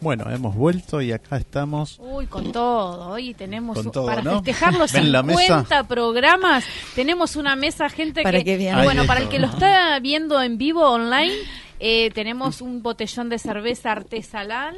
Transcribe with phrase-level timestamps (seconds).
[0.00, 1.98] Bueno, hemos vuelto y acá estamos.
[2.00, 3.08] Uy, con todo.
[3.10, 4.36] Hoy tenemos Con todo, para ¿no?
[4.36, 5.84] festejar los ¿Ven la 50 mesa?
[5.84, 6.64] programas.
[6.94, 10.88] Tenemos una mesa, gente Para que, bueno, para el que lo está viendo en vivo
[10.88, 11.34] online,
[11.80, 14.76] eh, tenemos un botellón de cerveza artesanal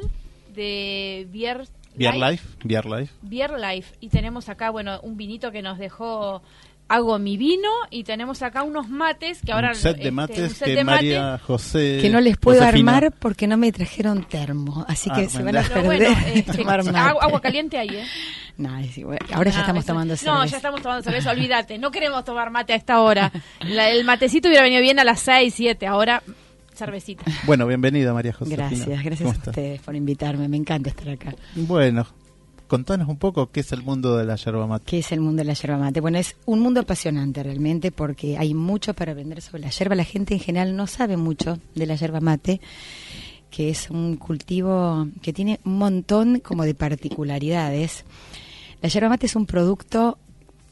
[0.53, 3.13] de Bier Beer Life, Beer Life.
[3.21, 3.95] Beer Life.
[4.01, 6.41] Y tenemos acá, bueno, un vinito que nos dejó
[6.89, 10.15] Hago mi vino y tenemos acá unos mates que ahora un set este, de un
[10.15, 10.95] mates set que de mate.
[10.97, 11.97] María José.
[12.01, 15.41] que no les puedo Josefina- armar porque no me trajeron termo, así que Ah, se
[15.41, 16.89] van a perder bueno, este, mate.
[16.97, 18.05] agua, agua caliente ahí, ¿eh?
[18.57, 19.17] No, es igual.
[19.33, 20.45] ahora ya estamos eso- tomando No, cerveza.
[20.45, 21.77] ya estamos tomando cerveza, olvídate.
[21.79, 23.31] No queremos tomar mate a esta hora.
[23.61, 26.21] La- el matecito hubiera venido bien a las 6, 7, ahora
[26.75, 27.23] cervecita.
[27.45, 28.55] Bueno, bienvenida María José.
[28.55, 31.33] Gracias, gracias ¿Cómo a ustedes por invitarme, me encanta estar acá.
[31.55, 32.05] Bueno,
[32.73, 34.85] contanos un poco qué es el mundo de la yerba mate.
[34.87, 36.01] ¿Qué es el mundo de la yerba mate?
[36.01, 39.93] Bueno, es un mundo apasionante realmente porque hay mucho para aprender sobre la yerba.
[39.93, 42.61] La gente en general no sabe mucho de la yerba mate,
[43.51, 48.05] que es un cultivo que tiene un montón como de particularidades.
[48.81, 50.17] La yerba mate es un producto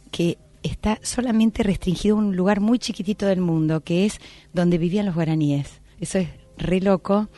[0.10, 4.18] que está solamente restringido a un lugar muy chiquitito del mundo, que es
[4.54, 5.68] donde vivían los guaraníes.
[6.00, 7.30] Eso es re loco,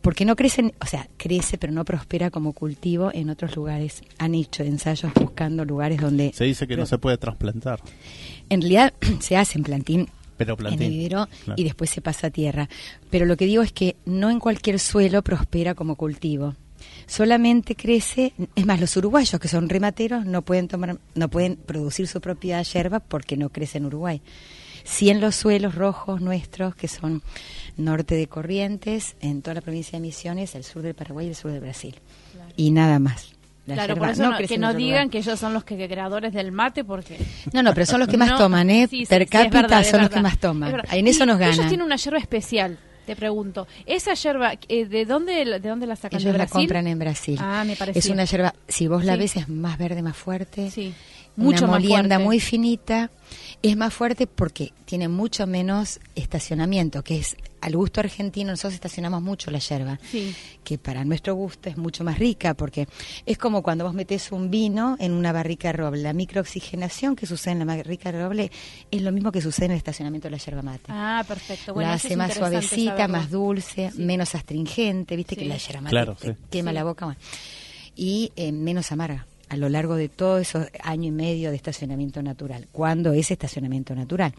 [0.00, 4.02] porque no crecen, o sea, crece pero no prospera como cultivo en otros lugares.
[4.18, 7.80] Han hecho ensayos buscando lugares donde Se dice que no se puede trasplantar,
[8.48, 10.90] en realidad se hace en plantín, pero en plantín.
[10.90, 11.60] vivero Claro.
[11.60, 12.68] y después se pasa a tierra.
[13.10, 16.54] Pero lo que digo es que no en cualquier suelo prospera como cultivo.
[17.06, 22.06] Solamente crece, es más, los uruguayos que son remateros no pueden tomar, no pueden producir
[22.06, 24.22] su propia yerba porque no crece en Uruguay.
[24.84, 27.22] Sí en los suelos rojos nuestros, que son
[27.76, 31.34] norte de Corrientes, en toda la provincia de Misiones, el sur del Paraguay y el
[31.34, 31.96] sur del Brasil.
[32.56, 33.32] Y nada más.
[33.66, 35.10] La claro, yerba por eso no- crece que no digan lugar.
[35.10, 37.18] que ellos son los que creadores del mate, porque...
[37.52, 38.86] No, no, pero son los que más No, toman, ¿eh?
[38.90, 40.82] sí, sí, per sí, cápita verdad, son los que más toman.
[40.90, 41.54] En eso Y nos ganan.
[41.54, 43.68] Ellos tienen una yerba especial, te pregunto.
[43.86, 46.18] ¿Esa yerba, eh, de dónde de dónde la sacan?
[46.20, 47.38] Ellos ¿De la compran en Brasil.
[47.40, 48.00] Ah, me parecía.
[48.00, 50.70] Es una yerba, si vos la ves, es más verde, más fuerte.
[50.70, 50.92] Sí,
[51.36, 52.24] Una mucho más molienda fuerte.
[52.24, 53.10] muy finita.
[53.62, 58.52] Es más fuerte porque tiene mucho menos estacionamiento, que es al gusto argentino.
[58.52, 60.34] Nosotros estacionamos mucho la yerba, Sí.
[60.64, 62.88] que para nuestro gusto es mucho más rica, porque
[63.26, 66.00] es como cuando vos metés un vino en una barrica de roble.
[66.02, 68.50] La microoxigenación que sucede en la barrica de roble
[68.90, 70.84] es lo mismo que sucede en el estacionamiento de la yerba mate.
[70.88, 71.74] Ah, perfecto.
[71.74, 73.16] Bueno, la hace es más suavecita, saberlo.
[73.18, 74.00] más dulce, Sí.
[74.02, 75.42] menos astringente, viste Sí.
[75.42, 76.36] que la yerba mate Claro, te sí.
[76.50, 76.74] quema Sí.
[76.76, 77.04] la boca.
[77.04, 77.20] bueno.
[77.94, 82.22] Y eh, menos amarga a lo largo de todo esos año y medio de estacionamiento
[82.22, 84.32] natural, cuando es estacionamiento natural.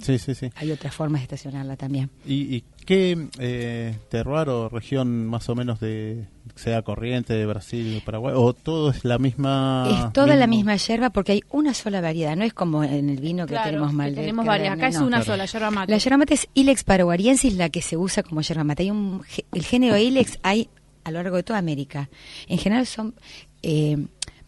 [0.00, 0.50] Sí, sí, sí.
[0.56, 2.10] Hay otras formas de estacionarla también.
[2.26, 8.02] ¿Y, y qué eh, terroir o región más o menos de, sea corriente de Brasil,
[8.04, 10.06] Paraguay, o todo es la misma...
[10.06, 13.20] es toda la misma yerba porque hay una sola variedad, no es como en el
[13.20, 14.74] vino que Claro, tenemos que Malbec, tenemos varias.
[14.76, 15.24] Acá es una Claro.
[15.24, 15.92] sola, yerba mate.
[15.92, 18.84] La yerba mate es Ilex paraguariensis, la que se usa como yerba mate.
[18.84, 20.68] Hay un, el género Ilex hay
[21.04, 22.08] a lo largo de toda América.
[22.48, 23.14] En general son
[23.62, 23.98] eh,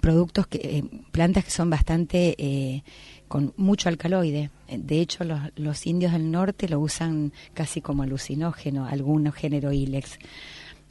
[0.05, 2.83] productos, que, eh, plantas que son bastante eh,
[3.27, 4.51] con mucho alcaloide.
[4.69, 9.73] Eh, De hecho, los, los indios del norte lo usan casi como alucinógeno, algunos género
[9.73, 10.19] Ilex,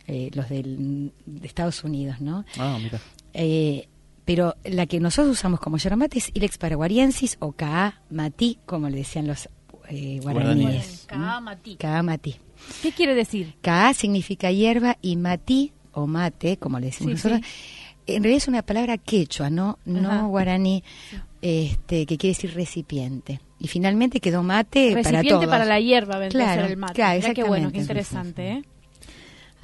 [0.08, 2.44] eh, los del, de Estados Unidos, ¿no?
[2.58, 3.00] Ah, mira.
[3.34, 3.88] Eh,
[4.26, 8.90] pero la que nosotros usamos como yerba mate es Ilex paraguariensis o Ka Mati, como
[8.90, 9.48] le decían los
[9.90, 11.06] eh, guaraníes.
[11.08, 11.76] Ka Mati.
[11.76, 12.36] Ka Mati.
[12.82, 13.54] ¿Qué quiere decir?
[13.62, 17.52] Ka significa hierba y Mati o mate, como le decimos Sí, nosotros.
[18.08, 20.22] En realidad es una palabra quechua, no, no Ajá.
[20.24, 20.84] guaraní,
[21.42, 23.40] este, que quiere decir recipiente.
[23.60, 25.46] Y finalmente quedó mate para Recipiente todos.
[25.48, 26.94] para, la hierba, vendría a Claro, ser el mate.
[26.94, 28.64] claro, qué bueno, qué interesante, ¿eh?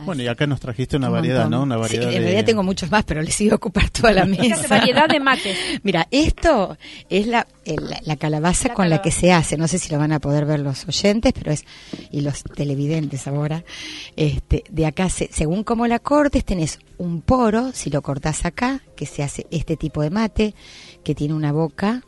[0.05, 1.69] Bueno, y acá nos trajiste una Un variedad, montón.
[1.69, 1.75] ¿no?
[1.75, 4.11] Una Sí, variedad en de- realidad tengo muchos más, pero les iba a ocupar toda
[4.13, 4.67] la mesa.
[4.67, 5.57] variedad de mates.
[5.83, 6.77] Mira, esto
[7.09, 9.57] es la, el- la calabaza La con la que se hace.
[9.57, 11.65] No sé si lo van a poder ver los oyentes, pero es
[12.11, 13.63] y los televidentes ahora.
[14.15, 18.81] Este, de acá, se- según como la cortes, tenés un poro, si lo cortás acá,
[18.95, 20.53] que se hace este tipo de mate,
[21.03, 22.03] que tiene una boca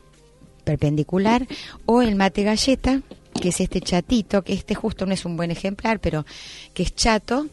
[0.64, 1.46] perpendicular,
[1.86, 3.00] o el mate galleta,
[3.40, 6.24] que es este chatito, que este justo no es un buen ejemplar, pero
[6.74, 7.46] que es chato,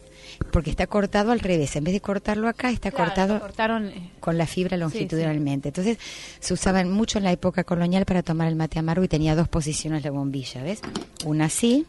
[0.51, 1.75] porque está cortado al revés.
[1.75, 3.88] En vez de cortarlo acá, está Claro, cortado cortaron.
[3.89, 5.69] eh, con la fibra longitudinalmente.
[5.69, 5.97] Entonces
[6.39, 9.47] se usaban mucho en la época colonial para tomar el mate amargo y tenía dos
[9.47, 10.81] posiciones la bombilla, ¿ves?
[11.25, 11.86] Una así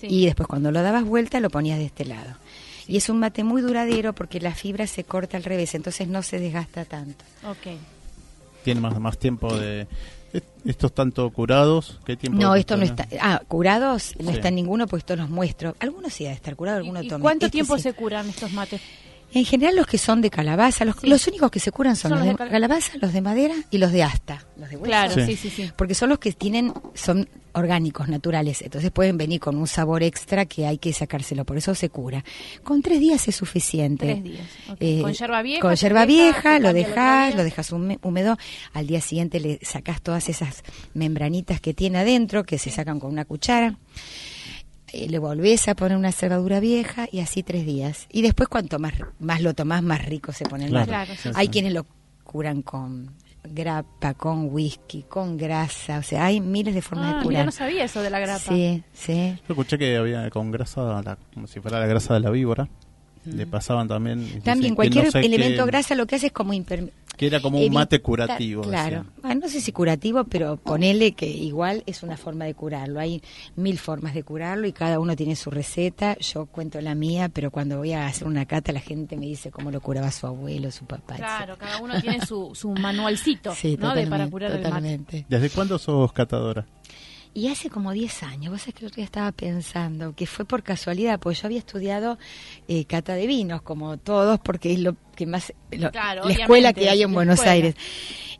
[0.00, 0.06] sí.
[0.10, 2.36] y después cuando lo dabas vuelta lo ponías de este lado.
[2.88, 6.22] Y es un mate muy duradero porque la fibra se corta al revés, entonces no
[6.22, 7.24] se desgasta tanto.
[7.48, 7.76] Ok.
[8.64, 9.86] Tiene más, más tiempo de...
[10.32, 11.98] est- ¿Estos tanto curados?
[12.04, 12.40] ¿Qué tiempo?
[12.40, 13.06] No, esto no está.
[13.20, 14.36] Ah, curados no Sí.
[14.36, 15.74] está en ninguno, pues esto los muestro.
[15.80, 17.22] Algunos sí ha de estar curado, algunos ¿Y, tomen.
[17.22, 17.82] cuánto Este tiempo sí.
[17.82, 18.80] se curan estos mates?
[19.34, 21.06] En general los que son de calabaza, los, Sí.
[21.06, 23.20] los únicos que se curan son, Son los los de de cal- calabaza, los de
[23.20, 24.44] madera y los de asta.
[24.56, 24.84] Los de hueso.
[24.86, 25.26] Claro, Sí.
[25.26, 25.70] sí, sí, sí.
[25.76, 30.46] porque son los que tienen son orgánicos naturales entonces pueden venir con un sabor extra
[30.46, 32.24] que hay que sacárselo por eso se cura
[32.64, 34.46] con tres días es suficiente Tres días.
[34.80, 38.38] Eh, Con yerba vieja, con deja, vieja lo dejas lo dejas húmedo
[38.72, 40.62] al día siguiente le sacas todas esas
[40.94, 43.76] membranitas que tiene adentro que se sacan con una cuchara
[44.92, 48.78] Eh, le volvés a poner una cerradura vieja y así tres días y después cuanto
[48.78, 51.50] más más lo tomás más rico se pone el Claro, sí, hay sí.
[51.52, 51.86] quienes lo
[52.24, 53.10] curan con
[53.42, 57.44] grapa, con whisky, con grasa, o sea, hay miles de formas Ah, de curar.
[57.46, 58.52] no sabía eso de la grapa.
[58.52, 59.34] Sí, sí.
[59.48, 62.68] Yo escuché que había con grasa, la- como si fuera la grasa de la víbora.
[63.24, 64.40] Le pasaban también...
[64.42, 67.40] También cualquier no sé elemento qué- grasa lo que hace es como imperme- Que era
[67.40, 68.62] como un evita- mate curativo.
[68.62, 69.04] Claro.
[69.22, 72.98] Ah, no sé si curativo, pero ponele que igual es una forma de curarlo.
[72.98, 73.22] Hay
[73.54, 76.16] mil formas de curarlo y cada uno tiene su receta.
[76.18, 79.50] Yo cuento la mía, pero cuando voy a hacer una cata la gente me dice
[79.50, 81.16] cómo lo curaba su abuelo, su papá.
[81.16, 83.94] Claro, cada uno tiene su, su manualcito Sí, ¿no?
[83.94, 84.64] de para totalmente, curar el mate.
[84.68, 85.26] totalmente.
[85.28, 86.66] ¿Desde cuándo sos catadora?
[87.34, 90.44] Y hace como 10 años, vos sabés que el otro día estaba pensando que fue
[90.44, 92.18] por casualidad, porque yo había estudiado
[92.68, 95.52] eh, cata de vinos, como todos, porque es lo que más.
[95.70, 97.52] lo- Claro, la escuela que hay en Buenos escuela.
[97.52, 97.74] Aires.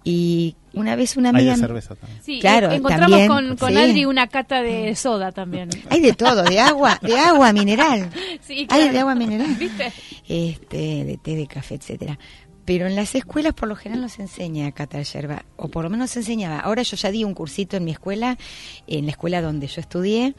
[0.05, 1.53] Y una vez una Hay amiga.
[1.53, 2.21] de cerveza también.
[2.25, 3.77] Sí, Claro, eh, encontramos también, con, con sí.
[3.79, 5.71] Adri una cata de soda también.
[5.91, 8.11] Hay de todo, de agua, de agua mineral.
[8.43, 8.93] Sí, Hay claro.
[8.93, 9.55] de agua mineral.
[9.59, 9.93] ¿Viste?
[10.29, 12.19] Este, de té, de café, etcétera.
[12.65, 15.85] Pero en las escuelas por lo general no se enseña a catar yerba, o por
[15.85, 16.61] lo menos se enseñaba.
[16.61, 18.39] Ahora yo ya di un cursito en mi escuela,
[18.87, 20.35] en la escuela donde yo estudié,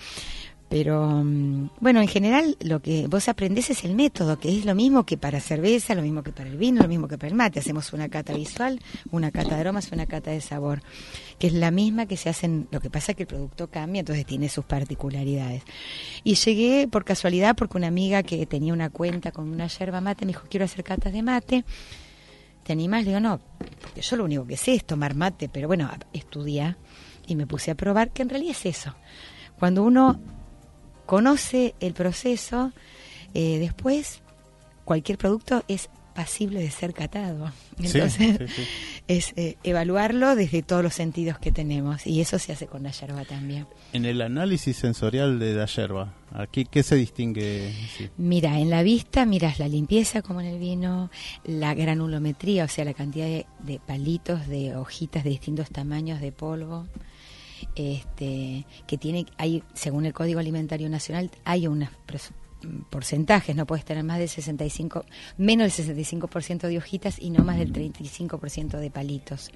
[0.74, 4.74] pero mm, bueno, en general lo que vos aprendés es el método, que es lo
[4.74, 7.36] mismo que para cerveza, lo mismo que para el vino, lo mismo que para el
[7.36, 7.60] mate.
[7.60, 8.80] Hacemos una cata visual,
[9.12, 10.82] una cata de aromas, una cata de sabor,
[11.38, 14.00] que es la misma que se hacen, lo que pasa es que el producto cambia,
[14.00, 15.62] entonces tiene sus particularidades.
[16.24, 20.26] Y llegué por casualidad porque una amiga que tenía una cuenta con una yerba mate
[20.26, 21.66] me dijo, quiero hacer catas de mate.
[22.64, 23.04] ¿Te animás?
[23.04, 23.40] Le digo, no,
[23.82, 26.78] porque yo lo único que sé es tomar mate, pero bueno, estudia
[27.28, 28.96] y me puse a probar que en realidad es eso.
[29.60, 30.20] Cuando uno
[31.06, 32.72] conoce el proceso,
[33.34, 34.22] eh, después
[34.86, 37.52] cualquier producto es pasible de ser catado.
[37.78, 38.64] Entonces, sí, sí.
[39.08, 42.92] es eh, evaluarlo desde todos los sentidos que tenemos y eso se hace con la
[42.92, 43.66] yerba también.
[43.94, 47.74] En el análisis sensorial de la yerba, aquí ¿qué se distingue?
[48.18, 51.10] Mira, en la vista miras la limpieza como en el vino,
[51.46, 56.32] la granulometría, o sea, la cantidad de, de palitos, de hojitas de distintos tamaños de
[56.32, 56.88] polvo,
[57.76, 61.66] este, que tiene, hay, según el Código Alimentario Nacional, hay
[62.06, 62.32] pros-
[62.90, 65.06] porcentajes, no puedes tener más del 65,
[65.38, 69.52] menos del 65% de hojitas y no más del 35% de palitos.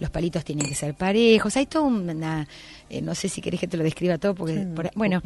[0.00, 2.48] Los palitos tienen que ser parejos, hay toda una,
[2.90, 5.22] eh, no sé si querés que te lo describa todo, porque, Sí, por- bueno,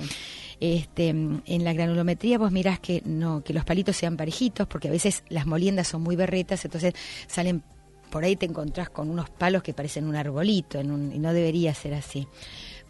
[0.61, 4.91] este, en la granulometría vos mirás que no que los palitos sean parejitos porque a
[4.91, 6.95] veces las moliendas son muy berretas entonces
[7.27, 7.63] salen
[8.11, 11.33] por ahí te encontrás con unos palos que parecen un arbolito en un- y no
[11.35, 12.27] debería ser así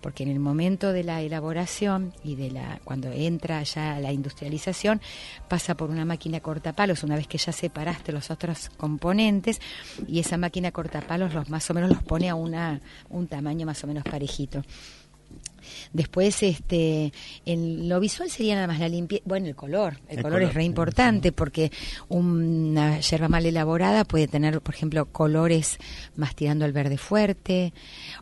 [0.07, 5.01] porque en el momento de la elaboración y de la cuando entra ya la industrialización
[5.49, 9.61] pasa por una máquina cortapalos una vez que ya separaste los otros componentes
[10.07, 13.83] y esa máquina cortapalos los más o menos los pone a una un tamaño más
[13.83, 14.63] o menos parejito
[15.93, 17.13] Después, este,
[17.45, 19.25] en lo visual sería nada más la limpieza.
[19.27, 19.99] Bueno, el color.
[20.09, 21.73] El, El color, color, es re importante porque
[22.09, 25.79] una yerba mal elaborada puede tener, por ejemplo, colores
[26.17, 27.73] más tirando al verde fuerte,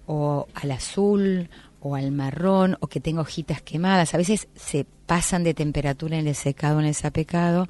[0.06, 1.48] o al azul,
[1.86, 4.14] o al marrón, o que tenga hojitas quemadas.
[4.14, 7.68] A veces se pasan de temperatura en el secado, en el sapecado,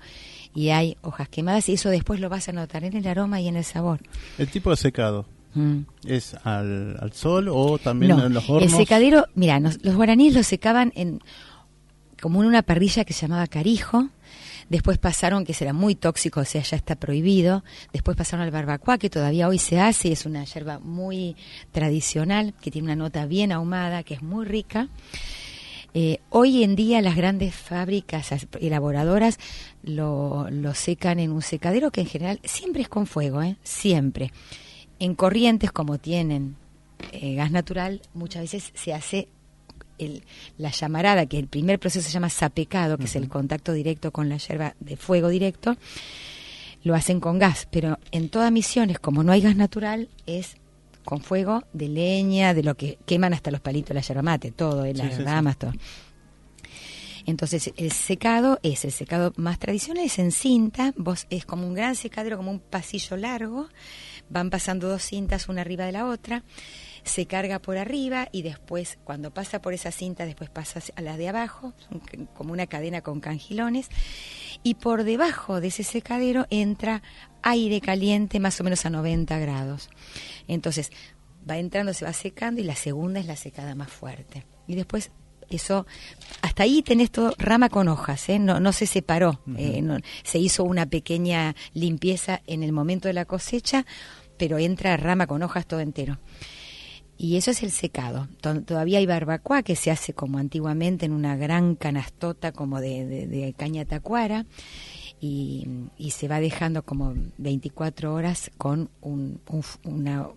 [0.54, 3.49] y hay hojas quemadas, y eso después lo vas a notar en el aroma y
[3.49, 4.00] en el sabor.
[4.38, 5.83] El tipo de secado, Mm.
[6.06, 8.73] ¿es al, al sol o también No, en los hornos?
[8.73, 11.21] El secadero, mira, nos- los guaraníes lo secaban en
[12.21, 14.09] como en una parrilla que se llamaba carijo,
[14.68, 17.64] Después pasaron, que será muy tóxico, o sea, ya está prohibido.
[17.92, 21.37] Después pasaron al barbacoa, que todavía hoy se hace, es una yerba muy
[21.73, 24.88] tradicional, que tiene una nota bien ahumada, que es muy rica.
[25.97, 29.38] Eh, hoy en día las grandes fábricas elaboradoras
[29.85, 33.56] lo, lo, secan en un secadero que en general siempre es con fuego, ¿eh?
[33.62, 34.33] siempre.
[34.99, 36.56] En corrientes como tienen
[37.12, 39.28] eh, gas natural, muchas veces se hace
[39.98, 40.22] el,
[40.58, 44.28] la llamarada, que el primer proceso se llama sapecado, que es el contacto directo con
[44.28, 45.76] la hierba de fuego directo,
[46.82, 50.56] lo hacen con gas, pero en todas misiones, como no hay gas natural, es
[51.04, 54.50] con fuego de leña, de lo que queman hasta los palitos de la yerba mate,
[54.50, 55.72] todo, eh, las ramas, todo.
[57.26, 61.74] Entonces, el secado es el secado más tradicional, es en cinta, vos es como un
[61.74, 63.68] gran secadero, como un pasillo largo,
[64.28, 66.42] van pasando dos cintas una arriba de la otra,
[67.04, 71.16] se carga por arriba y después, cuando pasa por esa cinta, después pasa a la
[71.16, 71.75] de abajo,
[72.34, 73.88] como una cadena con cangilones,
[74.62, 77.02] y por debajo de ese secadero entra
[77.42, 79.90] aire caliente más o menos a 90 grados.
[80.49, 80.90] Entonces,
[81.49, 84.46] va entrando, se va secando y la segunda es la secada más fuerte.
[84.66, 85.11] Y después
[85.50, 85.87] eso
[86.40, 88.38] hasta ahí tenés todo rama con hojas ¿eh?
[88.38, 89.84] no, no se separó eh,
[90.23, 93.84] se hizo una pequeña limpieza en el momento de la cosecha
[94.38, 96.18] pero entra rama con hojas todo entero
[97.16, 98.28] y eso es el secado.
[98.40, 103.85] Todavía hay barbacoa que se hace como antiguamente en una gran canastota como de, caña
[103.85, 104.47] tacuara
[105.21, 105.66] y,
[106.11, 109.40] se va dejando como 24 horas con un,
[109.85, 110.28] una,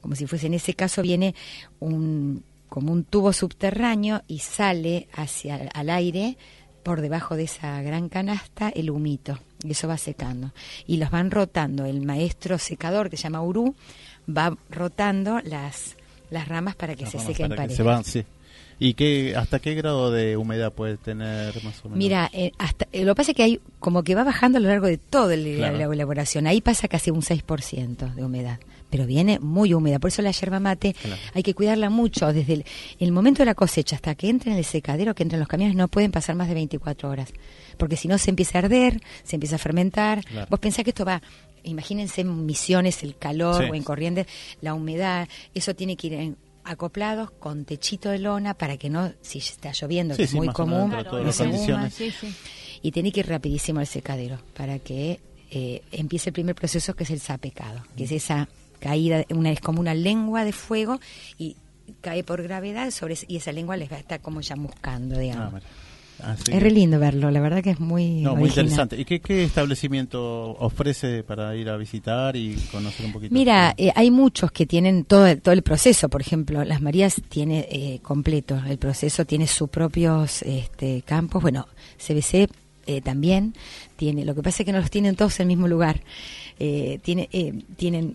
[0.00, 1.34] como si fuese en ese caso viene
[1.80, 6.38] un como un tubo subterráneo y sale hacia al aire
[6.82, 9.38] por debajo de esa gran canasta el humito.
[9.62, 10.52] Y eso va secando.
[10.86, 11.84] Y los van rotando.
[11.84, 13.74] El maestro secador que se llama Urú
[14.26, 15.96] va rotando las
[16.32, 18.24] las ramas para que se sequen para se van, sí.
[18.78, 21.98] ¿Y qué, hasta qué grado de humedad puede tener más o menos?
[21.98, 24.60] Mira, eh, hasta, eh, lo que pasa es que hay como que va bajando a
[24.60, 26.48] lo largo de toda la, elaboración.
[26.48, 28.58] Ahí pasa casi un 6% de humedad,
[28.90, 30.00] pero viene muy húmeda.
[30.00, 30.96] Por eso la yerba mate
[31.32, 32.32] hay que cuidarla mucho.
[32.32, 32.64] Desde
[32.98, 35.76] el, momento de la cosecha hasta que entre en el secadero, que entren los camiones,
[35.76, 37.32] no pueden pasar más de 24 horas.
[37.76, 40.24] Porque si no se empieza a arder, se empieza a fermentar.
[40.50, 41.22] Vos pensás que esto va
[41.64, 44.26] imagínense en misiones, el calor o en corrientes,
[44.60, 49.12] la humedad, eso tiene que ir en, acoplados con techito de lona para que no,
[49.20, 50.92] si está lloviendo, que es muy común,
[52.82, 57.04] y tiene que ir rapidísimo al secadero para que eh, empiece el primer proceso que
[57.04, 61.00] es el sapecado, que es esa caída, una, es como una lengua de fuego
[61.38, 61.56] y
[62.00, 65.62] cae por gravedad sobre y esa lengua les va a estar como chamuscando, digamos.
[65.64, 65.68] Ah,
[66.50, 69.00] es re lindo verlo, la verdad que es muy no, muy interesante.
[69.00, 73.34] ¿Y qué, establecimiento ofrece para ir a visitar y conocer un poquito?
[73.34, 76.08] Mira, eh, hay muchos que tienen todo el, todo el proceso.
[76.08, 81.42] Por ejemplo, Las Marías tiene eh, completo el proceso, tiene sus propios este, campos.
[81.42, 81.66] Bueno,
[81.98, 82.48] CBC
[82.86, 83.54] eh, también
[83.96, 84.24] tiene.
[84.24, 86.00] Lo que pasa es que no los tienen todos en el mismo lugar.
[86.58, 87.28] tiene,
[87.76, 88.14] tienen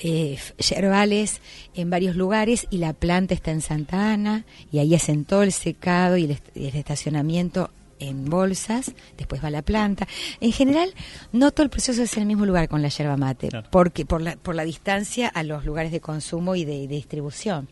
[0.00, 1.40] eh, yerbales
[1.74, 5.52] en varios lugares y la planta está en Santa Ana y ahí hacen todo el
[5.52, 10.06] secado y el, estacionamiento en bolsas, después va la planta.
[10.40, 10.92] En general,
[11.32, 14.20] no todo el proceso es en el mismo lugar con la yerba mate, porque por
[14.20, 17.68] la, por la distancia a los lugares de consumo y de, distribución.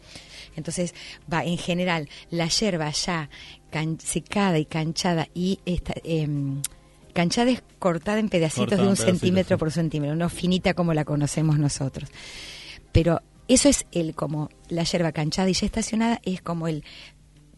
[0.57, 0.95] Entonces,
[1.31, 3.29] va en general la yerba ya
[3.99, 6.63] secada y canchada y esta, em,
[7.15, 11.59] Canchada es cortada en pedacitos de un centímetro por centímetro, no finita como la conocemos
[11.59, 12.11] nosotros.
[12.93, 16.85] Pero eso es el como la yerba canchada y ya estacionada es como el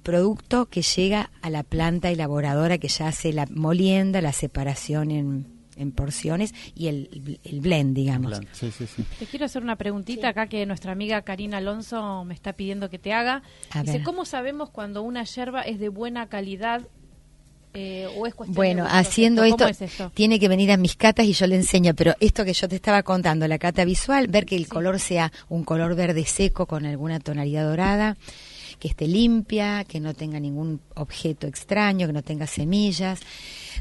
[0.03, 5.57] producto que llega a la planta elaboradora que ya hace la molienda, la separación en,
[5.95, 8.41] porciones y el, blend, digamos.
[9.19, 12.99] Te quiero hacer una preguntita acá que nuestra amiga Karina Alonso me está pidiendo que
[12.99, 13.43] te haga.
[13.83, 16.89] Dice, ¿cómo sabemos cuando una yerba es de buena calidad
[17.79, 18.09] eh,
[18.49, 19.67] bueno, haciendo esto,
[20.15, 22.77] tiene que venir a mis catas y yo le enseño, pero esto que yo te
[22.77, 26.87] estaba contando, la cata visual, ver que el color sea un color verde seco con
[26.87, 28.17] alguna tonalidad dorada,
[28.79, 33.21] que esté limpia, que no tenga ningún objeto extraño, que no tenga semillas.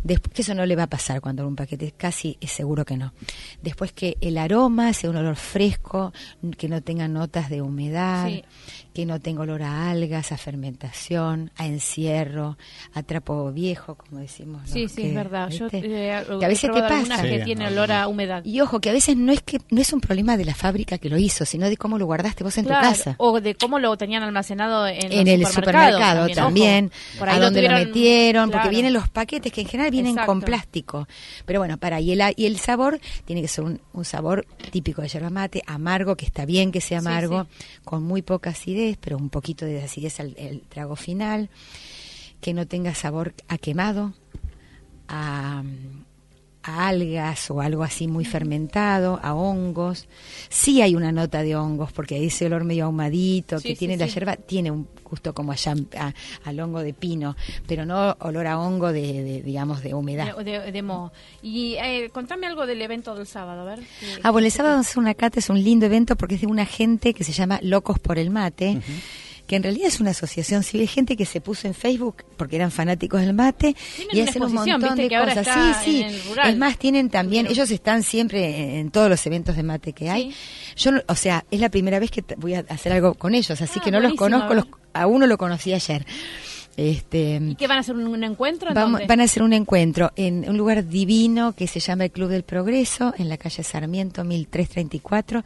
[0.06, 2.96] Después, que eso no le va a pasar cuando un paquete, casi es seguro que
[2.96, 3.12] no.
[3.64, 6.14] Después que el aroma sea un olor fresco,
[6.60, 8.30] que no tenga notas de humedad,
[8.94, 12.56] que no tenga olor a algas, a fermentación, a encierro,
[12.94, 14.70] a trapo viejo, como decimos.
[14.70, 15.50] Sí, sí, es verdad.
[15.50, 17.24] Yo, eh, que a veces te pasa.
[17.24, 18.46] que tiene olor a humedad.
[18.46, 21.00] Y ojo, que a veces no es que no es un problema de la fábrica
[21.00, 23.16] que lo hizo, sino de cómo lo guardaste vos en tu casa.
[23.18, 28.52] O de cómo lo tenían almacenado en, en el supermercado también, a dónde lo, metieron,
[28.52, 31.08] porque vienen los paquetes que en general vienen con plástico.
[31.46, 35.08] Pero bueno, para, y el, y el sabor tiene que ser un, sabor típico de
[35.08, 37.48] yerba mate, amargo, que está bien que sea amargo,
[37.84, 41.50] con muy poca acidez pero un poquito de acidez al el trago final,
[42.42, 44.14] que no tenga sabor a quemado,
[45.08, 45.64] a,
[46.66, 50.08] algas o algo así muy fermentado, a hongos.
[50.50, 54.36] Sí hay una nota de hongos, porque ese olor medio ahumadito que tiene la yerba
[54.36, 57.36] tiene un gusto como a, al hongo de pino,
[57.68, 60.36] pero no olor a hongo de, digamos, de humedad.
[60.38, 61.12] De, moho.
[61.42, 63.80] Y eh, contame algo del evento del sábado, a ver.
[64.24, 66.66] Ah, bueno, el sábado es una cata, es un lindo evento porque es de una
[66.66, 68.82] gente que se llama Locos por el Mate
[69.48, 72.72] que en realidad es una asociación civil, gente que se puso en Facebook porque eran
[72.72, 73.76] fanáticos del mate
[74.12, 75.48] y hacen un montón de cosas.
[75.84, 76.06] Sí, sí.
[76.44, 80.34] Es más, tienen también, ellos están siempre en todos los eventos de mate que hay.
[80.76, 83.80] Yo, o sea, es la primera vez que voy a hacer algo con ellos, así
[83.80, 86.06] ah, que no los conozco, los, a uno lo conocí ayer.
[86.78, 88.74] Este, ¿Y qué van a hacer un, encuentro?
[88.74, 92.44] van a hacer un encuentro en un lugar divino que se llama el Club del
[92.44, 95.44] Progreso, en la calle Sarmiento 1334.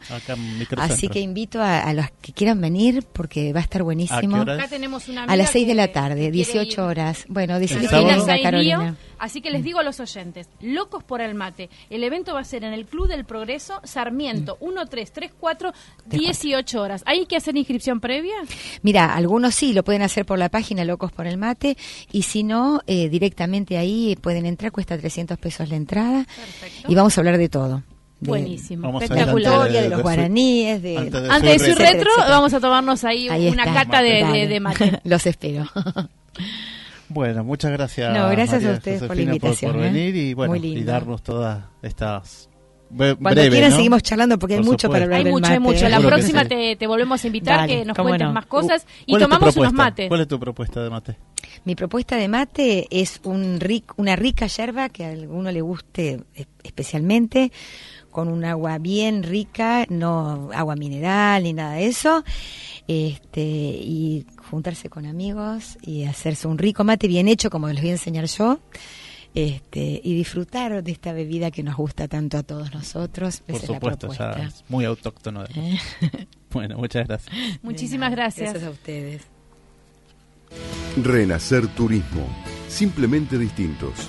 [0.76, 4.36] Así que invito a, los que quieran venir porque va a estar buenísimo.
[4.36, 7.24] ¿A, las 6 de la tarde, 18 horas.
[7.28, 8.96] Bueno, decirle que Carolina.
[9.20, 11.68] Así que les digo a los oyentes, locos por el mate.
[11.90, 15.72] El evento va a ser en el Club del Progreso, Sarmiento, 1334,
[16.06, 16.08] mm.
[16.08, 17.02] 18 horas.
[17.04, 18.34] ¿Hay que hacer inscripción previa?
[18.80, 21.76] Mira, algunos sí, lo pueden hacer por la página Locos por el Mate,
[22.12, 26.24] y si no, eh, directamente ahí pueden entrar, cuesta 300 pesos la entrada.
[26.24, 26.92] Perfecto.
[26.92, 27.82] Y vamos a hablar de todo.
[28.20, 29.70] Buenísimo, espectacular.
[29.70, 34.60] De, los guaraníes, de, antes de, su retro, vamos a tomarnos ahí, una cata de,
[34.60, 35.00] mate.
[35.04, 35.66] Los espero.
[37.12, 38.16] Bueno, muchas gracias.
[38.16, 39.72] No, gracias a ustedes por la invitación.
[39.72, 39.90] Por, ¿eh?
[39.90, 42.48] venir y, bueno, y darnos todas estas
[42.96, 45.88] cuando quieran seguimos charlando porque hay mucho para hablar Hay mucho, hay mucho.
[45.88, 48.86] La próxima te, te, volvemos a invitar que nos cuentes más cosas.
[49.06, 50.08] Y tomamos unos mates.
[50.08, 51.16] ¿Cuál es tu propuesta de mate?
[51.64, 56.20] Mi propuesta de mate es un ric, una rica yerba que a alguno le guste
[56.62, 57.52] especialmente
[58.10, 62.24] con un agua bien rica, no agua mineral ni nada de eso,
[62.88, 67.90] este, y juntarse con amigos y hacerse un rico mate bien hecho, como les voy
[67.90, 68.58] a enseñar yo,
[69.34, 73.42] este, y disfrutar de esta bebida que nos gusta tanto a todos nosotros.
[73.46, 75.44] Por supuesto, ya es muy autóctono.
[75.44, 75.78] ¿Eh?
[76.50, 77.34] bueno, muchas gracias.
[77.62, 78.50] Muchísimas gracias.
[78.50, 79.22] Gracias a ustedes.
[81.02, 82.26] Renacer Turismo,
[82.68, 84.08] simplemente distintos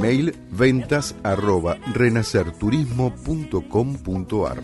[0.00, 4.62] Mail ventas arroba renacerturismo.com.ar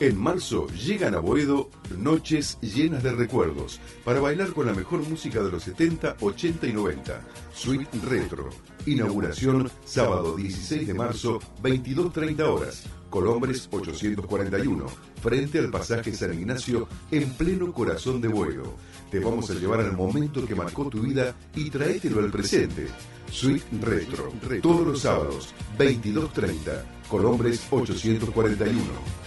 [0.00, 5.42] En marzo llegan a Boedo noches llenas de recuerdos para bailar con la mejor música
[5.42, 7.20] de los 70, 80 y 90.
[7.52, 8.50] Suite Retro.
[8.86, 12.84] Inauguración sábado 16 de marzo, 22.30 horas.
[13.10, 14.86] Colombres 841,
[15.22, 18.74] frente al pasaje San Ignacio, en pleno corazón de Boedo.
[19.10, 22.88] Te vamos a llevar al momento que marcó tu vida y traételo al presente.
[23.30, 28.82] Suite Retro, todos los sábados, 22.30, Colombres 841,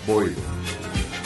[0.07, 1.20] Boedo.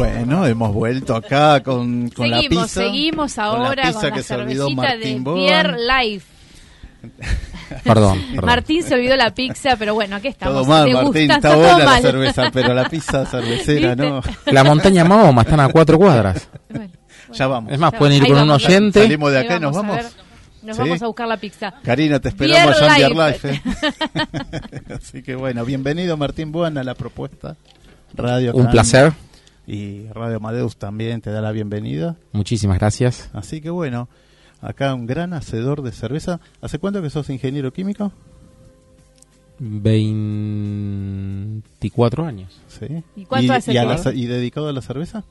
[0.00, 2.66] Bueno, hemos vuelto acá con, con la pizza.
[2.68, 6.26] Seguimos ahora con la, cervecita de Pierre Life.
[7.84, 10.54] Perdón, Martín se olvidó la pizza, pero bueno, aquí estamos.
[10.54, 14.22] Todo mal, Martín, está, buena la cerveza, pero la pizza cervecera no.
[14.46, 16.48] La montaña Mahoma están a cuatro cuadras.
[17.34, 17.70] ya vamos.
[17.70, 19.02] Es más, pueden ir con un oyente.
[19.02, 19.98] Salimos de acá y nos vamos.
[20.62, 21.74] Nos vamos a buscar la pizza.
[21.84, 23.50] Karina, te esperamos ya en Life.
[23.50, 23.62] ¿eh?
[24.98, 27.56] Así que bueno, bienvenido Martín Buena a la propuesta.
[28.14, 28.54] Radio.
[28.54, 29.12] Un placer
[29.70, 32.16] y Radio Amadeus también te da la bienvenida.
[32.32, 33.30] Muchísimas gracias.
[33.32, 34.08] Así que bueno,
[34.60, 36.40] acá un gran hacedor de cerveza.
[36.60, 38.10] ¿Hace cuánto que sos ingeniero químico?
[39.60, 42.60] 24 años.
[42.66, 43.04] ¿Sí?
[43.14, 43.72] ¿Y cuánto hace?
[44.14, 45.22] Y, dedicado a la cerveza?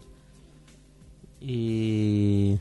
[1.42, 2.58] Y,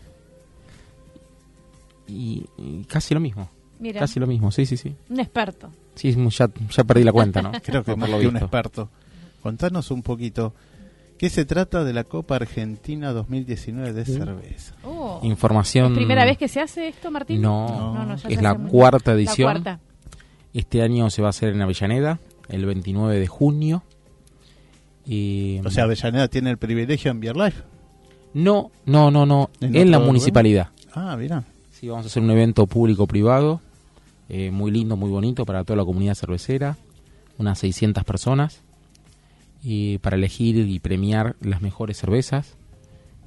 [2.08, 2.44] y,
[2.88, 3.48] casi lo mismo.
[3.96, 4.96] Casi lo mismo, sí, sí, sí.
[5.10, 5.70] Un experto.
[5.94, 7.52] Sí, ya, ya perdí la cuenta, ¿no?
[7.62, 8.90] Creo que más que un experto.
[9.42, 10.52] Contanos un poquito
[11.18, 14.76] ¿Qué se trata de la Copa Argentina 2019 de cerveza?
[14.84, 15.18] Oh.
[15.24, 15.90] Información.
[15.90, 17.42] ¿Es primera vez que se hace esto, Martín?
[17.42, 19.64] No, es la cuarta edición.
[20.54, 23.82] Este año se va a hacer en Avellaneda, el 29 de junio.
[25.04, 27.62] Y, o sea, Avellaneda tiene el privilegio en Beer Life.
[28.34, 29.50] No, no, no, no.
[29.60, 30.68] ¿En, la municipalidad.
[30.94, 31.42] Ah, mira.
[31.72, 33.60] Sí, vamos a hacer un evento público-privado.
[34.28, 36.76] Eh, muy lindo, muy bonito para toda la comunidad cervecera.
[37.38, 38.62] unas 600 personas
[39.62, 42.56] y para elegir y premiar las mejores cervezas.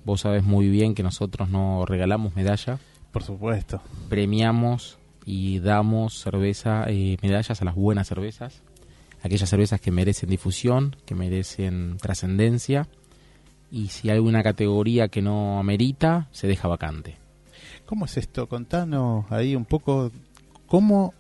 [0.06, 2.80] Vos sabés muy bien que nosotros no regalamos medalla.
[3.12, 3.82] Por supuesto.
[4.10, 8.64] Premiamos y damos cerveza, eh, medallas a las buenas cervezas,
[9.22, 12.88] aquellas cervezas que merecen difusión, que merecen trascendencia
[13.72, 17.18] y si hay alguna categoría que no amerita, se deja vacante.
[17.86, 18.48] ¿Cómo es esto?
[18.48, 20.12] Contanos ahí un poco
[20.68, 21.14] cómo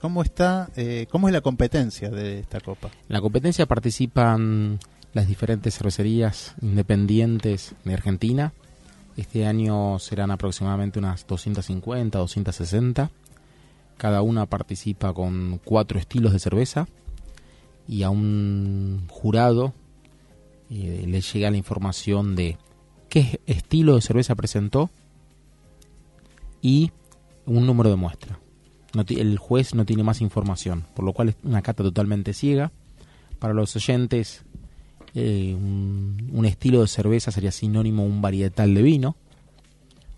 [0.00, 2.88] cómo está eh, cómo es la competencia de esta copa.
[2.88, 4.78] En la competencia participan
[5.12, 8.52] las diferentes cervecerías independientes de Argentina.
[9.16, 13.10] Este año serán aproximadamente unas 250, 260.
[13.96, 16.86] Cada una participa con cuatro estilos de cerveza
[17.88, 19.72] y a un jurado
[20.70, 22.58] eh, le llega la información de
[23.08, 24.90] qué estilo de cerveza presentó
[26.60, 26.92] y
[27.46, 28.38] un número de muestra.
[28.94, 32.72] El juez no tiene más información, por lo cual es una cata totalmente ciega.
[33.38, 34.42] Para los oyentes,
[35.14, 39.16] eh, un, estilo de cerveza sería sinónimo a un varietal de vino,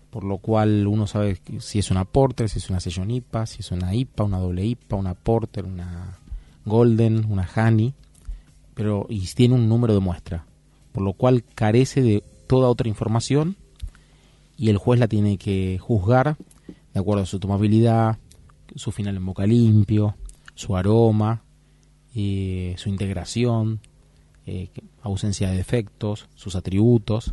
[0.09, 3.09] por lo cual uno sabe si es una porter, si es una session
[3.45, 6.17] si es una IPA, una doble IPA, una porter, una
[6.65, 7.93] golden, una honey
[8.73, 10.45] pero y tiene un número de muestra,
[10.91, 13.55] por lo cual carece de toda otra información
[14.57, 16.37] y el juez la tiene que juzgar
[16.93, 18.17] de acuerdo a su tomabilidad,
[18.75, 20.15] su final en boca limpio,
[20.55, 21.43] su aroma,
[22.15, 23.79] eh, su integración,
[24.45, 24.69] eh,
[25.01, 27.31] ausencia de defectos, sus atributos,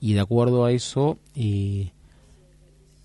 [0.00, 1.92] y de acuerdo a eso eh,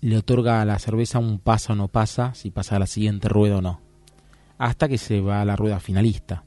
[0.00, 3.28] le otorga a la cerveza un pasa o no pasa, si pasa a la siguiente
[3.28, 3.80] rueda o no,
[4.58, 6.44] hasta que se va a la rueda finalista.